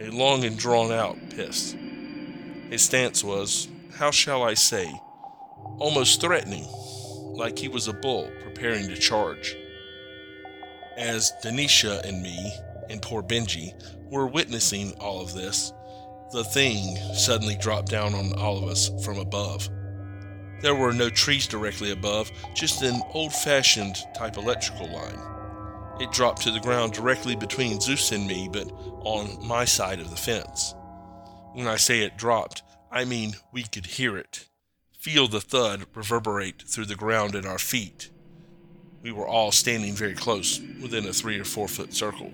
a 0.00 0.10
long 0.10 0.44
and 0.44 0.56
drawn 0.58 0.90
out 0.90 1.18
piss. 1.30 1.76
His 2.70 2.82
stance 2.82 3.22
was, 3.22 3.68
how 3.94 4.10
shall 4.10 4.42
I 4.42 4.54
say, 4.54 4.90
almost 5.78 6.20
threatening. 6.20 6.66
like 7.36 7.58
he 7.58 7.68
was 7.68 7.86
a 7.86 7.92
bull 7.92 8.30
preparing 8.42 8.88
to 8.88 8.96
charge. 8.96 9.56
As 10.96 11.32
Denisha 11.44 12.02
and 12.04 12.22
me 12.22 12.52
and 12.90 13.02
poor 13.02 13.22
Benji 13.22 13.72
were 14.10 14.26
witnessing 14.26 14.92
all 15.00 15.20
of 15.20 15.34
this, 15.34 15.72
the 16.32 16.44
thing 16.44 16.96
suddenly 17.14 17.56
dropped 17.56 17.90
down 17.90 18.14
on 18.14 18.32
all 18.34 18.58
of 18.58 18.68
us 18.68 18.90
from 19.04 19.18
above. 19.18 19.68
There 20.60 20.74
were 20.74 20.92
no 20.92 21.10
trees 21.10 21.46
directly 21.46 21.92
above, 21.92 22.30
just 22.54 22.82
an 22.82 23.00
old 23.12 23.32
fashioned 23.32 23.96
type 24.14 24.36
electrical 24.36 24.90
line. 24.90 25.20
It 26.00 26.12
dropped 26.12 26.42
to 26.42 26.50
the 26.50 26.60
ground 26.60 26.92
directly 26.92 27.36
between 27.36 27.80
Zeus 27.80 28.12
and 28.12 28.26
me, 28.26 28.48
but 28.52 28.70
on 29.00 29.46
my 29.46 29.64
side 29.64 30.00
of 30.00 30.10
the 30.10 30.16
fence. 30.16 30.74
When 31.52 31.66
I 31.66 31.76
say 31.76 32.00
it 32.00 32.18
dropped, 32.18 32.62
I 32.90 33.04
mean 33.04 33.34
we 33.52 33.62
could 33.62 33.86
hear 33.86 34.16
it, 34.16 34.46
feel 34.98 35.28
the 35.28 35.40
thud 35.40 35.86
reverberate 35.94 36.62
through 36.62 36.86
the 36.86 36.96
ground 36.96 37.34
at 37.34 37.46
our 37.46 37.58
feet. 37.58 38.10
We 39.02 39.12
were 39.12 39.26
all 39.26 39.52
standing 39.52 39.94
very 39.94 40.14
close, 40.14 40.60
within 40.82 41.06
a 41.06 41.12
three 41.12 41.38
or 41.38 41.44
four 41.44 41.68
foot 41.68 41.94
circle. 41.94 42.32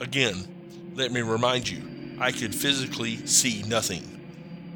Again, 0.00 0.46
let 0.94 1.10
me 1.10 1.22
remind 1.22 1.68
you, 1.68 1.82
I 2.20 2.30
could 2.30 2.54
physically 2.54 3.16
see 3.26 3.64
nothing, 3.64 4.20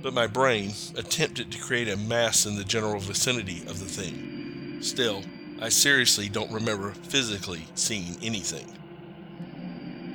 but 0.02 0.12
my 0.12 0.26
brain 0.26 0.72
attempted 0.96 1.52
to 1.52 1.60
create 1.60 1.88
a 1.88 1.96
mass 1.96 2.44
in 2.44 2.56
the 2.56 2.64
general 2.64 2.98
vicinity 2.98 3.62
of 3.68 3.78
the 3.78 3.86
thing. 3.86 4.78
Still, 4.82 5.22
I 5.60 5.68
seriously 5.68 6.28
don't 6.28 6.50
remember 6.50 6.90
physically 6.90 7.66
seeing 7.76 8.16
anything. 8.20 8.66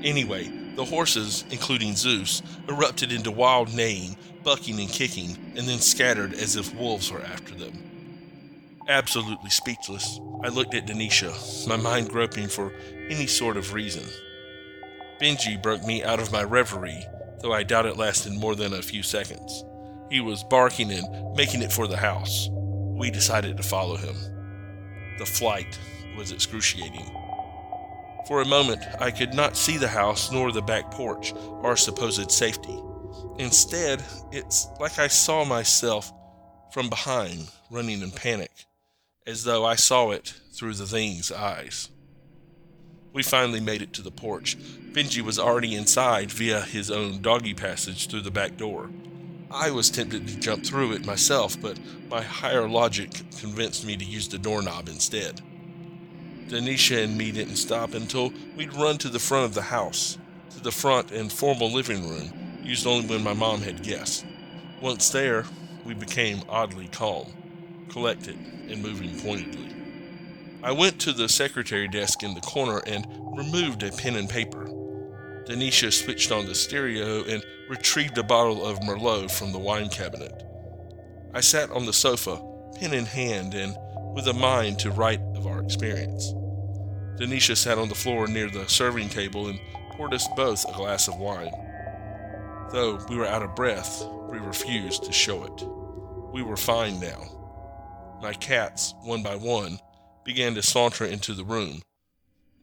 Anyway, 0.04 0.52
the 0.76 0.84
horses, 0.84 1.46
including 1.52 1.96
Zeus, 1.96 2.42
erupted 2.68 3.14
into 3.14 3.32
wild 3.32 3.74
neighing, 3.74 4.18
bucking 4.44 4.78
and 4.78 4.90
kicking, 4.90 5.38
and 5.56 5.66
then 5.66 5.80
scattered 5.80 6.34
as 6.34 6.58
if 6.58 6.76
wolves 6.76 7.12
were 7.12 7.22
after 7.22 7.56
them. 7.56 7.82
Absolutely 8.90 9.52
speechless, 9.52 10.20
I 10.44 10.50
looked 10.50 10.76
at 10.76 10.86
Denisha, 10.86 11.66
my 11.66 11.78
mind 11.78 12.10
groping 12.10 12.50
for 12.50 12.74
any 13.10 13.28
sort 13.28 13.56
of 13.56 13.74
reason. 13.74 14.04
Benji 15.20 15.62
broke 15.62 15.84
me 15.84 16.04
out 16.04 16.20
of 16.20 16.32
my 16.32 16.44
reverie 16.44 17.06
though 17.42 17.54
I 17.54 17.64
doubt 17.64 17.86
it 17.86 17.98
lasted 17.98 18.34
more 18.34 18.56
than 18.56 18.74
a 18.74 18.82
few 18.82 19.04
seconds. 19.04 19.64
He 20.10 20.22
was 20.22 20.44
barking 20.44 20.92
and 20.92 21.36
making 21.36 21.62
it 21.62 21.72
for 21.72 21.88
the 21.88 21.98
house. 21.98 22.50
We 22.52 23.12
decided 23.12 23.58
to 23.58 23.64
follow 23.64 23.96
him. 23.96 24.16
The 25.20 25.26
flight 25.26 25.78
was 26.18 26.32
excruciating. 26.32 27.06
For 28.28 28.42
a 28.42 28.46
moment, 28.46 28.84
I 29.00 29.12
could 29.12 29.34
not 29.34 29.56
see 29.56 29.78
the 29.78 29.88
house 29.88 30.32
nor 30.32 30.52
the 30.52 30.62
back 30.62 30.92
porch, 30.92 31.34
our 31.62 31.78
supposed 31.78 32.32
safety. 32.32 32.78
Instead, 33.38 34.04
it's 34.32 34.68
like 34.80 35.00
I 35.00 35.08
saw 35.08 35.46
myself 35.46 36.12
from 36.72 36.90
behind, 36.90 37.50
running 37.70 38.02
in 38.02 38.12
panic, 38.12 38.52
as 39.26 39.44
though 39.44 39.66
I 39.66 39.76
saw 39.76 40.12
it 40.12 40.34
through 40.54 40.74
the 40.74 40.86
thing's 40.86 41.32
eyes. 41.32 41.90
We 43.14 43.24
finally 43.24 43.60
made 43.60 43.82
it 43.82 43.94
to 43.94 44.02
the 44.02 44.12
porch. 44.12 44.58
Benji 44.92 45.22
was 45.22 45.40
already 45.40 45.76
inside 45.76 46.32
via 46.32 46.62
his 46.62 46.92
own 46.92 47.22
doggy 47.22 47.54
passage 47.54 48.08
through 48.08 48.22
the 48.22 48.32
back 48.32 48.58
door. 48.58 48.90
I 49.50 49.72
was 49.72 49.90
tempted 49.90 50.28
to 50.28 50.40
jump 50.40 50.66
through 50.66 50.94
it 50.94 51.06
myself, 51.06 51.60
but 51.62 51.80
my 52.10 52.22
higher 52.22 52.68
logic 52.68 53.24
convinced 53.40 53.86
me 53.86 53.96
to 53.96 54.04
use 54.04 54.28
the 54.28 54.38
doorknob 54.38 54.90
instead. 54.90 55.42
Denisha 56.48 57.04
and 57.04 57.18
me 57.18 57.32
didn't 57.32 57.56
stop 57.56 57.94
until 57.94 58.34
we'd 58.56 58.74
run 58.74 58.98
to 59.00 59.10
the 59.10 59.20
front 59.20 59.46
of 59.46 59.54
the 59.54 59.62
house, 59.62 60.18
to 60.52 60.60
the 60.62 60.72
front 60.72 61.12
and 61.12 61.32
formal 61.32 61.72
living 61.72 62.10
room, 62.10 62.60
used 62.64 62.86
only 62.86 63.08
when 63.08 63.24
my 63.24 63.34
mom 63.34 63.62
had 63.62 63.84
guests. 63.84 64.26
Once 64.82 65.10
there, 65.10 65.46
we 65.86 65.94
became 65.94 66.42
oddly 66.50 66.88
calm, 66.90 67.28
collected, 67.90 68.38
and 68.70 68.82
moving 68.82 69.20
pointedly. 69.20 69.67
I 70.68 70.72
went 70.72 71.00
to 71.00 71.14
the 71.14 71.30
secretary 71.30 71.88
desk 71.88 72.24
in 72.24 72.34
the 72.34 72.42
corner 72.42 72.82
and 72.86 73.08
removed 73.38 73.84
a 73.84 73.92
pen 73.94 74.18
and 74.18 74.30
paper. 74.30 74.66
Denisha 75.46 75.94
switched 75.94 76.30
on 76.30 76.46
the 76.46 76.54
stereo 76.54 77.24
and 77.24 77.42
retrieved 77.70 78.18
a 78.18 78.24
bottle 78.24 78.66
of 78.66 78.82
Merlot 78.82 79.32
from 79.32 79.54
the 79.54 79.60
wine 79.60 79.88
cabinet. 79.88 80.44
I 81.34 81.40
sat 81.40 81.72
on 81.72 81.86
the 81.86 81.94
sofa, 81.94 82.42
pen 82.78 82.94
in 82.94 83.06
hand, 83.06 83.54
and 83.54 83.78
with 84.14 84.28
a 84.28 84.34
mind 84.34 84.78
to 84.80 84.92
write 84.92 85.22
of 85.38 85.48
our 85.48 85.64
experience. 85.64 86.34
Denisha 87.16 87.56
sat 87.56 87.78
on 87.78 87.88
the 87.88 87.96
floor 87.96 88.28
near 88.28 88.50
the 88.50 88.68
serving 88.68 89.08
table 89.08 89.48
and 89.48 89.58
poured 89.92 90.14
us 90.14 90.28
both 90.36 90.68
a 90.68 90.74
glass 90.74 91.08
of 91.08 91.16
wine. 91.18 91.54
Though 92.74 93.00
we 93.08 93.16
were 93.16 93.26
out 93.26 93.42
of 93.42 93.56
breath, 93.56 94.04
we 94.30 94.40
refused 94.40 95.06
to 95.06 95.14
show 95.14 95.46
it. 95.46 95.66
We 96.34 96.44
were 96.44 96.58
fine 96.58 97.00
now. 97.00 97.24
My 98.22 98.34
cats, 98.34 98.96
one 99.04 99.24
by 99.24 99.38
one, 99.38 99.80
began 100.28 100.56
to 100.56 100.62
saunter 100.62 101.06
into 101.06 101.34
the 101.34 101.46
room, 101.46 101.82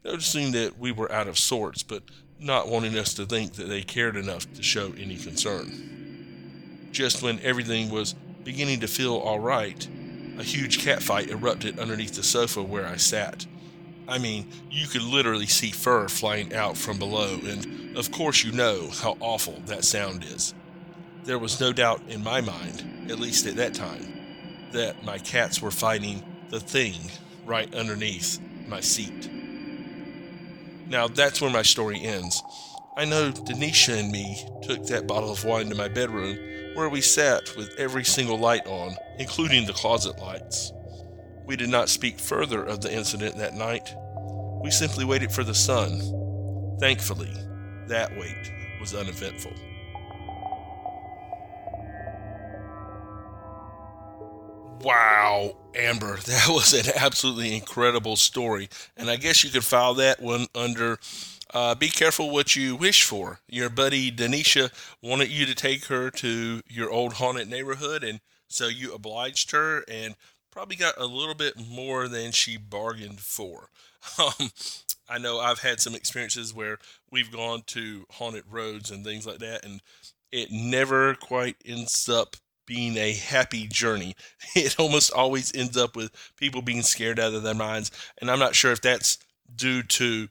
noticing 0.03 0.51
that 0.51 0.77
we 0.77 0.91
were 0.91 1.11
out 1.11 1.27
of 1.27 1.35
sorts, 1.35 1.81
but 1.81 2.03
not 2.39 2.67
wanting 2.67 2.95
us 2.95 3.15
to 3.15 3.25
think 3.25 3.53
that 3.53 3.67
they 3.67 3.81
cared 3.81 4.15
enough 4.15 4.45
to 4.53 4.61
show 4.61 4.93
any 4.99 5.17
concern. 5.17 6.89
Just 6.91 7.23
when 7.23 7.39
everything 7.41 7.89
was 7.89 8.13
beginning 8.43 8.81
to 8.81 8.87
feel 8.87 9.15
all 9.15 9.39
right, 9.39 9.87
a 10.37 10.43
huge 10.43 10.85
catfight 10.85 11.29
erupted 11.29 11.79
underneath 11.79 12.13
the 12.13 12.21
sofa 12.21 12.61
where 12.61 12.85
I 12.85 12.97
sat. 12.97 13.47
I 14.07 14.19
mean, 14.19 14.47
you 14.69 14.85
could 14.85 15.01
literally 15.01 15.47
see 15.47 15.71
fur 15.71 16.07
flying 16.07 16.53
out 16.53 16.77
from 16.77 16.99
below, 16.99 17.39
and 17.43 17.97
of 17.97 18.11
course, 18.11 18.43
you 18.43 18.51
know 18.51 18.89
how 18.91 19.17
awful 19.19 19.59
that 19.65 19.83
sound 19.83 20.23
is. 20.23 20.53
There 21.23 21.39
was 21.39 21.59
no 21.59 21.73
doubt 21.73 22.03
in 22.09 22.23
my 22.23 22.41
mind, 22.41 23.09
at 23.09 23.17
least 23.17 23.47
at 23.47 23.55
that 23.55 23.73
time, 23.73 24.05
that 24.71 25.03
my 25.03 25.17
cats 25.17 25.63
were 25.63 25.71
fighting 25.71 26.23
the 26.51 26.59
thing 26.59 26.93
right 27.45 27.73
underneath 27.73 28.39
my 28.67 28.81
seat. 28.81 29.29
Now, 30.87 31.07
that's 31.07 31.41
where 31.41 31.51
my 31.51 31.61
story 31.61 32.01
ends. 32.01 32.41
I 32.97 33.05
know 33.05 33.31
Denisha 33.31 33.99
and 33.99 34.11
me 34.11 34.37
took 34.63 34.85
that 34.87 35.07
bottle 35.07 35.31
of 35.31 35.43
wine 35.43 35.69
to 35.69 35.75
my 35.75 35.87
bedroom 35.87 36.37
where 36.75 36.89
we 36.89 37.01
sat 37.01 37.55
with 37.55 37.73
every 37.77 38.03
single 38.03 38.37
light 38.37 38.65
on, 38.67 38.95
including 39.17 39.65
the 39.65 39.73
closet 39.73 40.19
lights. 40.19 40.71
We 41.45 41.55
did 41.55 41.69
not 41.69 41.89
speak 41.89 42.19
further 42.19 42.63
of 42.63 42.81
the 42.81 42.93
incident 42.93 43.37
that 43.37 43.53
night. 43.53 43.93
We 44.63 44.71
simply 44.71 45.05
waited 45.05 45.31
for 45.31 45.43
the 45.43 45.53
sun. 45.53 46.77
Thankfully, 46.79 47.31
that 47.87 48.15
wait 48.17 48.51
was 48.79 48.93
uneventful. 48.93 49.53
Wow, 54.85 55.57
Amber, 55.73 56.17
that 56.27 56.47
was 56.47 56.71
an 56.73 56.93
absolutely 56.95 57.55
incredible 57.55 58.15
story. 58.15 58.69
And 58.95 59.09
I 59.09 59.15
guess 59.15 59.43
you 59.43 59.49
could 59.49 59.63
file 59.63 59.95
that 59.95 60.21
one 60.21 60.45
under 60.53 60.99
uh, 61.55 61.73
be 61.73 61.87
careful 61.87 62.29
what 62.29 62.55
you 62.55 62.75
wish 62.75 63.01
for. 63.01 63.39
Your 63.49 63.71
buddy 63.71 64.11
Denisha 64.11 64.71
wanted 65.01 65.29
you 65.29 65.47
to 65.47 65.55
take 65.55 65.85
her 65.85 66.11
to 66.11 66.61
your 66.67 66.91
old 66.91 67.13
haunted 67.13 67.49
neighborhood, 67.49 68.03
and 68.03 68.19
so 68.47 68.67
you 68.67 68.93
obliged 68.93 69.49
her 69.51 69.83
and 69.89 70.13
probably 70.51 70.75
got 70.75 70.99
a 70.99 71.05
little 71.07 71.33
bit 71.33 71.55
more 71.57 72.07
than 72.07 72.31
she 72.31 72.55
bargained 72.55 73.19
for. 73.21 73.69
Um, 74.19 74.51
I 75.09 75.17
know 75.17 75.39
I've 75.39 75.61
had 75.61 75.79
some 75.79 75.95
experiences 75.95 76.53
where 76.53 76.77
we've 77.09 77.31
gone 77.31 77.63
to 77.67 78.05
haunted 78.11 78.43
roads 78.51 78.91
and 78.91 79.03
things 79.03 79.25
like 79.25 79.39
that, 79.39 79.65
and 79.65 79.81
it 80.31 80.51
never 80.51 81.15
quite 81.15 81.55
ends 81.65 82.07
up 82.07 82.35
being 82.65 82.97
a 82.97 83.13
happy 83.13 83.67
journey. 83.67 84.15
It 84.55 84.79
almost 84.79 85.11
always 85.11 85.53
ends 85.53 85.75
up 85.75 85.97
with 85.97 86.11
people 86.37 86.61
being 86.61 86.81
scared 86.81 87.19
out 87.19 87.33
of 87.33 87.43
their 87.43 87.53
minds. 87.53 87.91
And 88.21 88.31
I'm 88.31 88.39
not 88.39 88.55
sure 88.55 88.71
if 88.71 88.81
that's 88.81 89.17
due 89.53 89.83
to 89.83 90.29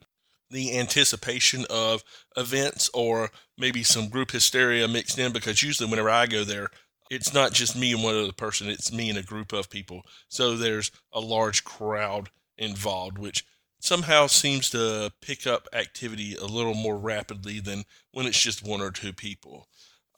the 0.51 0.79
anticipation 0.79 1.67
of 1.69 2.03
events 2.37 2.89
or 2.95 3.31
maybe 3.59 3.83
some 3.83 4.09
group 4.09 4.31
hysteria 4.31 4.89
mixed 4.89 5.19
in 5.19 5.33
because 5.33 5.63
usually 5.63 5.91
whenever 5.91 6.09
I 6.09 6.27
go 6.27 6.45
there, 6.45 6.71
it's 7.11 7.35
not 7.35 7.53
just 7.53 7.77
me 7.77 7.93
and 7.93 8.03
one 8.03 8.17
other 8.17 8.33
person, 8.33 8.69
it's 8.69 8.93
me 8.93 9.11
and 9.11 9.19
a 9.19 9.23
group 9.23 9.53
of 9.53 9.69
people. 9.69 10.03
So 10.29 10.57
there's 10.57 10.91
a 11.13 11.21
large 11.21 11.65
crowd 11.65 12.31
involved, 12.57 13.19
which 13.19 13.45
somehow 13.81 14.27
seems 14.27 14.71
to 14.71 15.13
pick 15.21 15.47
up 15.47 15.69
activity 15.73 16.35
a 16.35 16.47
little 16.47 16.75
more 16.75 16.97
rapidly 16.97 17.61
than 17.61 17.85
when 18.13 18.27
it's 18.27 18.41
just 18.41 18.67
one 18.67 18.81
or 18.81 18.91
two 18.91 19.13
people. 19.13 19.69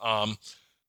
Um, 0.01 0.37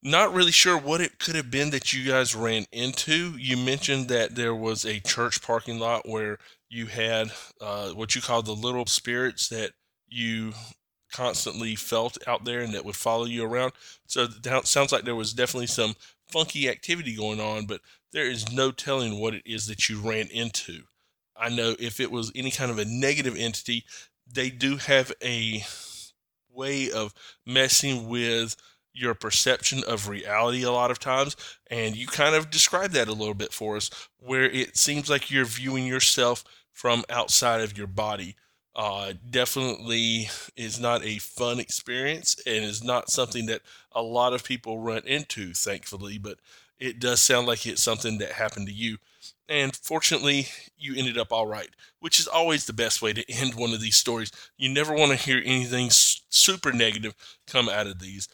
not 0.02 0.32
really 0.32 0.52
sure 0.52 0.78
what 0.78 1.00
it 1.00 1.18
could 1.18 1.34
have 1.34 1.50
been 1.50 1.70
that 1.70 1.92
you 1.92 2.08
guys 2.08 2.34
ran 2.34 2.66
into. 2.72 3.36
You 3.36 3.56
mentioned 3.56 4.08
that 4.08 4.34
there 4.34 4.54
was 4.54 4.84
a 4.84 5.00
church 5.00 5.42
parking 5.42 5.78
lot 5.78 6.08
where 6.08 6.38
you 6.68 6.86
had 6.86 7.32
uh, 7.60 7.90
what 7.90 8.14
you 8.14 8.20
call 8.20 8.42
the 8.42 8.52
little 8.52 8.86
spirits 8.86 9.48
that 9.48 9.72
you 10.06 10.52
constantly 11.12 11.74
felt 11.74 12.18
out 12.26 12.44
there 12.44 12.60
and 12.60 12.74
that 12.74 12.84
would 12.84 12.96
follow 12.96 13.24
you 13.24 13.44
around. 13.44 13.72
So 14.06 14.26
that 14.26 14.66
sounds 14.66 14.92
like 14.92 15.04
there 15.04 15.16
was 15.16 15.32
definitely 15.32 15.66
some 15.66 15.94
funky 16.30 16.68
activity 16.68 17.16
going 17.16 17.40
on, 17.40 17.66
but 17.66 17.80
there 18.12 18.30
is 18.30 18.52
no 18.52 18.70
telling 18.70 19.18
what 19.18 19.34
it 19.34 19.42
is 19.46 19.66
that 19.66 19.88
you 19.88 20.00
ran 20.00 20.28
into. 20.28 20.82
I 21.36 21.48
know 21.48 21.74
if 21.78 22.00
it 22.00 22.10
was 22.10 22.32
any 22.34 22.50
kind 22.50 22.70
of 22.70 22.78
a 22.78 22.84
negative 22.84 23.36
entity, 23.36 23.84
they 24.30 24.50
do 24.50 24.76
have 24.76 25.12
a 25.22 25.62
way 26.52 26.90
of 26.90 27.14
messing 27.46 28.08
with 28.08 28.56
your 28.98 29.14
perception 29.14 29.82
of 29.86 30.08
reality 30.08 30.62
a 30.62 30.72
lot 30.72 30.90
of 30.90 30.98
times. 30.98 31.36
And 31.70 31.96
you 31.96 32.06
kind 32.06 32.34
of 32.34 32.50
describe 32.50 32.90
that 32.92 33.08
a 33.08 33.12
little 33.12 33.34
bit 33.34 33.52
for 33.52 33.76
us, 33.76 33.90
where 34.18 34.44
it 34.44 34.76
seems 34.76 35.08
like 35.08 35.30
you're 35.30 35.44
viewing 35.44 35.86
yourself 35.86 36.44
from 36.72 37.04
outside 37.10 37.60
of 37.60 37.76
your 37.76 37.86
body. 37.86 38.36
Uh, 38.76 39.12
definitely 39.28 40.28
is 40.56 40.78
not 40.78 41.04
a 41.04 41.18
fun 41.18 41.58
experience 41.58 42.36
and 42.46 42.64
is 42.64 42.82
not 42.84 43.10
something 43.10 43.46
that 43.46 43.62
a 43.90 44.02
lot 44.02 44.32
of 44.32 44.44
people 44.44 44.78
run 44.78 45.02
into, 45.04 45.52
thankfully, 45.52 46.16
but 46.16 46.38
it 46.78 47.00
does 47.00 47.20
sound 47.20 47.46
like 47.46 47.66
it's 47.66 47.82
something 47.82 48.18
that 48.18 48.32
happened 48.32 48.68
to 48.68 48.72
you. 48.72 48.98
And 49.48 49.74
fortunately, 49.74 50.46
you 50.76 50.94
ended 50.94 51.18
up 51.18 51.32
all 51.32 51.46
right, 51.46 51.70
which 52.00 52.20
is 52.20 52.28
always 52.28 52.66
the 52.66 52.72
best 52.72 53.00
way 53.00 53.12
to 53.12 53.30
end 53.32 53.54
one 53.54 53.72
of 53.72 53.80
these 53.80 53.96
stories. 53.96 54.30
You 54.56 54.68
never 54.68 54.94
want 54.94 55.10
to 55.10 55.16
hear 55.16 55.42
anything 55.44 55.88
super 55.90 56.72
negative 56.72 57.14
come 57.46 57.68
out 57.68 57.86
of 57.86 57.98
these. 57.98 58.28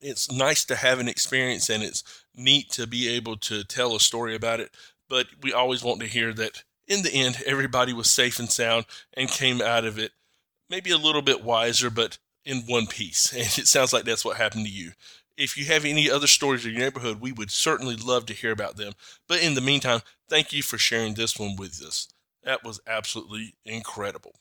It's 0.00 0.30
nice 0.30 0.64
to 0.66 0.76
have 0.76 1.00
an 1.00 1.08
experience 1.08 1.68
and 1.68 1.82
it's 1.82 2.04
neat 2.34 2.70
to 2.70 2.86
be 2.86 3.08
able 3.08 3.36
to 3.38 3.64
tell 3.64 3.96
a 3.96 4.00
story 4.00 4.34
about 4.34 4.60
it, 4.60 4.70
but 5.08 5.26
we 5.42 5.52
always 5.52 5.82
want 5.82 6.00
to 6.00 6.06
hear 6.06 6.32
that 6.34 6.62
in 6.86 7.02
the 7.02 7.12
end, 7.12 7.42
everybody 7.44 7.92
was 7.92 8.10
safe 8.10 8.38
and 8.38 8.50
sound 8.50 8.86
and 9.14 9.28
came 9.28 9.60
out 9.60 9.84
of 9.84 9.98
it 9.98 10.12
maybe 10.70 10.90
a 10.90 10.98
little 10.98 11.22
bit 11.22 11.44
wiser, 11.44 11.90
but 11.90 12.18
in 12.44 12.62
one 12.66 12.86
piece. 12.86 13.32
And 13.36 13.58
it 13.58 13.66
sounds 13.66 13.92
like 13.92 14.04
that's 14.04 14.24
what 14.24 14.36
happened 14.36 14.66
to 14.66 14.72
you. 14.72 14.92
If 15.36 15.56
you 15.56 15.66
have 15.66 15.84
any 15.84 16.10
other 16.10 16.26
stories 16.26 16.66
in 16.66 16.72
your 16.72 16.80
neighborhood, 16.80 17.20
we 17.20 17.32
would 17.32 17.50
certainly 17.50 17.94
love 17.94 18.26
to 18.26 18.34
hear 18.34 18.50
about 18.50 18.76
them. 18.76 18.94
But 19.28 19.40
in 19.42 19.54
the 19.54 19.60
meantime, 19.60 20.00
thank 20.28 20.52
you 20.52 20.62
for 20.62 20.78
sharing 20.78 21.14
this 21.14 21.38
one 21.38 21.54
with 21.56 21.80
us. 21.82 22.08
That 22.42 22.64
was 22.64 22.80
absolutely 22.86 23.54
incredible. 23.64 24.40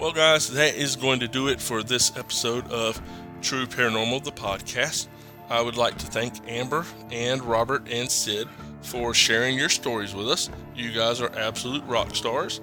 Well, 0.00 0.12
guys, 0.12 0.48
that 0.52 0.76
is 0.76 0.96
going 0.96 1.20
to 1.20 1.28
do 1.28 1.48
it 1.48 1.60
for 1.60 1.82
this 1.82 2.16
episode 2.16 2.66
of 2.70 2.98
True 3.42 3.66
Paranormal, 3.66 4.24
the 4.24 4.32
podcast. 4.32 5.08
I 5.50 5.60
would 5.60 5.76
like 5.76 5.98
to 5.98 6.06
thank 6.06 6.32
Amber 6.48 6.86
and 7.10 7.42
Robert 7.42 7.86
and 7.86 8.10
Sid 8.10 8.48
for 8.80 9.12
sharing 9.12 9.58
your 9.58 9.68
stories 9.68 10.14
with 10.14 10.30
us. 10.30 10.48
You 10.74 10.90
guys 10.90 11.20
are 11.20 11.30
absolute 11.38 11.84
rock 11.84 12.14
stars. 12.14 12.62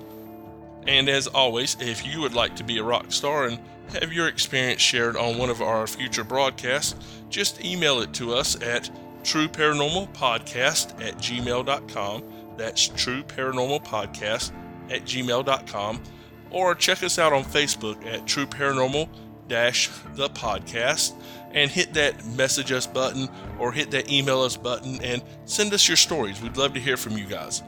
And 0.87 1.07
as 1.07 1.27
always, 1.27 1.77
if 1.79 2.07
you 2.07 2.21
would 2.21 2.33
like 2.33 2.55
to 2.55 2.63
be 2.63 2.79
a 2.79 2.83
rock 2.83 3.11
star 3.11 3.45
and 3.45 3.59
have 3.93 4.11
your 4.11 4.27
experience 4.27 4.81
shared 4.81 5.15
on 5.15 5.37
one 5.37 5.51
of 5.51 5.61
our 5.61 5.85
future 5.85 6.23
broadcasts, 6.23 6.95
just 7.29 7.63
email 7.63 8.01
it 8.01 8.13
to 8.15 8.33
us 8.33 8.59
at 8.63 8.89
trueparanormalpodcast 9.21 11.05
at 11.05 11.19
gmail.com. 11.19 12.23
That's 12.57 12.89
trueparanormalpodcast 12.89 14.51
at 14.89 15.03
gmail.com. 15.03 16.01
Or 16.49 16.75
check 16.75 17.03
us 17.03 17.19
out 17.19 17.33
on 17.33 17.43
Facebook 17.43 18.05
at 18.05 18.25
True 18.25 18.45
Paranormal 18.45 19.09
Dash 19.47 19.89
the 20.15 20.29
Podcast 20.29 21.13
and 21.51 21.71
hit 21.71 21.93
that 21.93 22.25
message 22.25 22.71
us 22.71 22.85
button 22.85 23.29
or 23.59 23.71
hit 23.71 23.91
that 23.91 24.11
email 24.11 24.41
us 24.41 24.57
button 24.57 25.01
and 25.01 25.23
send 25.45 25.73
us 25.73 25.87
your 25.87 25.97
stories. 25.97 26.41
We'd 26.41 26.57
love 26.57 26.73
to 26.73 26.79
hear 26.79 26.97
from 26.97 27.17
you 27.17 27.25
guys. 27.25 27.63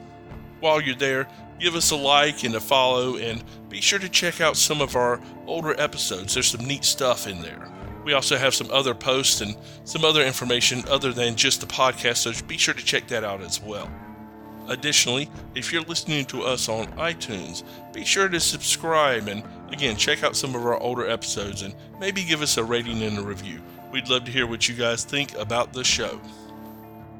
While 0.60 0.80
you're 0.80 0.94
there, 0.94 1.26
give 1.58 1.74
us 1.74 1.90
a 1.90 1.96
like 1.96 2.44
and 2.44 2.54
a 2.54 2.60
follow, 2.60 3.16
and 3.16 3.42
be 3.68 3.80
sure 3.80 3.98
to 3.98 4.08
check 4.08 4.40
out 4.40 4.56
some 4.56 4.80
of 4.82 4.94
our 4.96 5.20
older 5.46 5.78
episodes. 5.80 6.34
There's 6.34 6.48
some 6.48 6.66
neat 6.66 6.84
stuff 6.84 7.26
in 7.26 7.40
there. 7.40 7.70
We 8.04 8.12
also 8.12 8.36
have 8.36 8.54
some 8.54 8.70
other 8.70 8.94
posts 8.94 9.40
and 9.40 9.56
some 9.84 10.04
other 10.04 10.22
information 10.22 10.84
other 10.88 11.12
than 11.12 11.36
just 11.36 11.60
the 11.60 11.66
podcast, 11.66 12.18
so 12.18 12.46
be 12.46 12.58
sure 12.58 12.74
to 12.74 12.84
check 12.84 13.08
that 13.08 13.24
out 13.24 13.40
as 13.40 13.60
well. 13.60 13.90
Additionally, 14.70 15.28
if 15.56 15.72
you're 15.72 15.82
listening 15.82 16.24
to 16.26 16.44
us 16.44 16.68
on 16.68 16.86
iTunes, 16.92 17.64
be 17.92 18.04
sure 18.04 18.28
to 18.28 18.38
subscribe 18.38 19.26
and 19.26 19.42
again 19.72 19.96
check 19.96 20.22
out 20.22 20.36
some 20.36 20.54
of 20.54 20.64
our 20.64 20.78
older 20.78 21.10
episodes 21.10 21.62
and 21.62 21.74
maybe 21.98 22.22
give 22.22 22.40
us 22.40 22.56
a 22.56 22.62
rating 22.62 23.02
and 23.02 23.18
a 23.18 23.22
review. 23.22 23.60
We'd 23.92 24.08
love 24.08 24.24
to 24.26 24.30
hear 24.30 24.46
what 24.46 24.68
you 24.68 24.76
guys 24.76 25.02
think 25.02 25.36
about 25.36 25.72
the 25.72 25.82
show. 25.82 26.20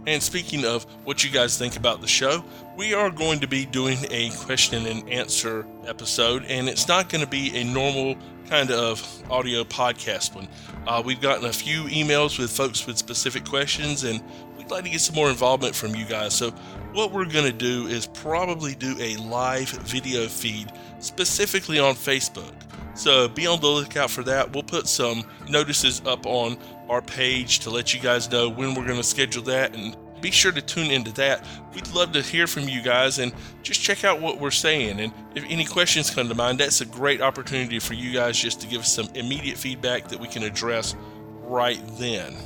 And 0.07 0.23
speaking 0.23 0.65
of 0.65 0.85
what 1.05 1.25
you 1.25 1.31
guys 1.31 1.59
think 1.59 1.77
about 1.77 2.01
the 2.01 2.07
show, 2.07 2.45
we 2.77 2.95
are 2.95 3.11
going 3.11 3.41
to 3.41 3.47
be 3.49 3.67
doing 3.67 3.99
a 4.11 4.31
question 4.31 4.87
and 4.87 5.07
answer 5.11 5.67
episode, 5.87 6.45
and 6.45 6.69
it's 6.69 6.89
not 6.89 7.09
going 7.09 7.23
to 7.23 7.29
be 7.31 7.55
a 7.57 7.65
normal 7.65 8.17
kind 8.49 8.71
of 8.71 9.03
audio 9.31 9.63
podcast 9.63 10.35
one. 10.35 10.49
Uh, 10.87 11.03
we've 11.05 11.21
gotten 11.21 11.47
a 11.47 11.53
few 11.53 11.85
emails 11.85 12.39
with 12.39 12.51
folks 12.51 12.87
with 12.87 12.97
specific 12.97 13.45
questions, 13.45 14.05
and 14.05 14.23
like 14.71 14.85
to 14.85 14.91
get 14.91 15.01
some 15.01 15.15
more 15.15 15.31
involvement 15.31 15.75
from 15.75 15.95
you 15.95 16.05
guys. 16.05 16.35
So, 16.35 16.51
what 16.93 17.13
we're 17.13 17.25
going 17.25 17.45
to 17.45 17.53
do 17.53 17.87
is 17.87 18.07
probably 18.07 18.75
do 18.75 18.97
a 18.99 19.17
live 19.17 19.69
video 19.69 20.27
feed 20.27 20.73
specifically 20.99 21.79
on 21.79 21.95
Facebook. 21.95 22.53
So 22.95 23.29
be 23.29 23.47
on 23.47 23.61
the 23.61 23.67
lookout 23.67 24.11
for 24.11 24.23
that. 24.25 24.53
We'll 24.53 24.63
put 24.63 24.87
some 24.87 25.25
notices 25.49 26.03
up 26.05 26.27
on 26.27 26.59
our 26.89 27.01
page 27.01 27.61
to 27.61 27.71
let 27.71 27.95
you 27.95 28.01
guys 28.01 28.31
know 28.31 28.49
when 28.49 28.75
we're 28.75 28.85
going 28.85 28.99
to 28.99 29.05
schedule 29.05 29.43
that 29.45 29.75
and 29.75 29.97
be 30.21 30.31
sure 30.31 30.53
to 30.53 30.61
tune 30.61 30.91
into 30.91 31.13
that. 31.13 31.47
We'd 31.75 31.89
love 31.95 32.13
to 32.13 32.21
hear 32.21 32.47
from 32.47 32.69
you 32.69 32.83
guys 32.83 33.19
and 33.19 33.33
just 33.63 33.81
check 33.81 34.05
out 34.05 34.21
what 34.21 34.39
we're 34.39 34.51
saying. 34.51 35.01
And 35.01 35.13
if 35.35 35.45
any 35.49 35.65
questions 35.65 36.11
come 36.11 36.29
to 36.29 36.35
mind, 36.35 36.59
that's 36.59 36.81
a 36.81 36.85
great 36.85 37.23
opportunity 37.23 37.79
for 37.79 37.95
you 37.95 38.13
guys 38.13 38.39
just 38.39 38.61
to 38.61 38.67
give 38.67 38.83
us 38.83 38.93
some 38.93 39.09
immediate 39.15 39.57
feedback 39.57 40.09
that 40.09 40.21
we 40.21 40.29
can 40.29 40.43
address 40.43 40.95
right 41.43 41.81
then. 41.99 42.37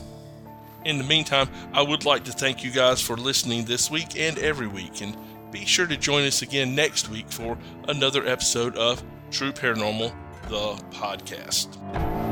In 0.84 0.98
the 0.98 1.04
meantime, 1.04 1.48
I 1.72 1.82
would 1.82 2.04
like 2.04 2.24
to 2.24 2.32
thank 2.32 2.62
you 2.62 2.70
guys 2.70 3.00
for 3.00 3.16
listening 3.16 3.64
this 3.64 3.90
week 3.90 4.18
and 4.18 4.38
every 4.38 4.66
week. 4.66 5.00
And 5.00 5.16
be 5.50 5.64
sure 5.64 5.86
to 5.86 5.96
join 5.96 6.24
us 6.26 6.42
again 6.42 6.74
next 6.74 7.08
week 7.08 7.30
for 7.30 7.56
another 7.88 8.26
episode 8.26 8.76
of 8.76 9.02
True 9.30 9.52
Paranormal 9.52 10.12
the 10.48 10.82
podcast. 10.90 12.23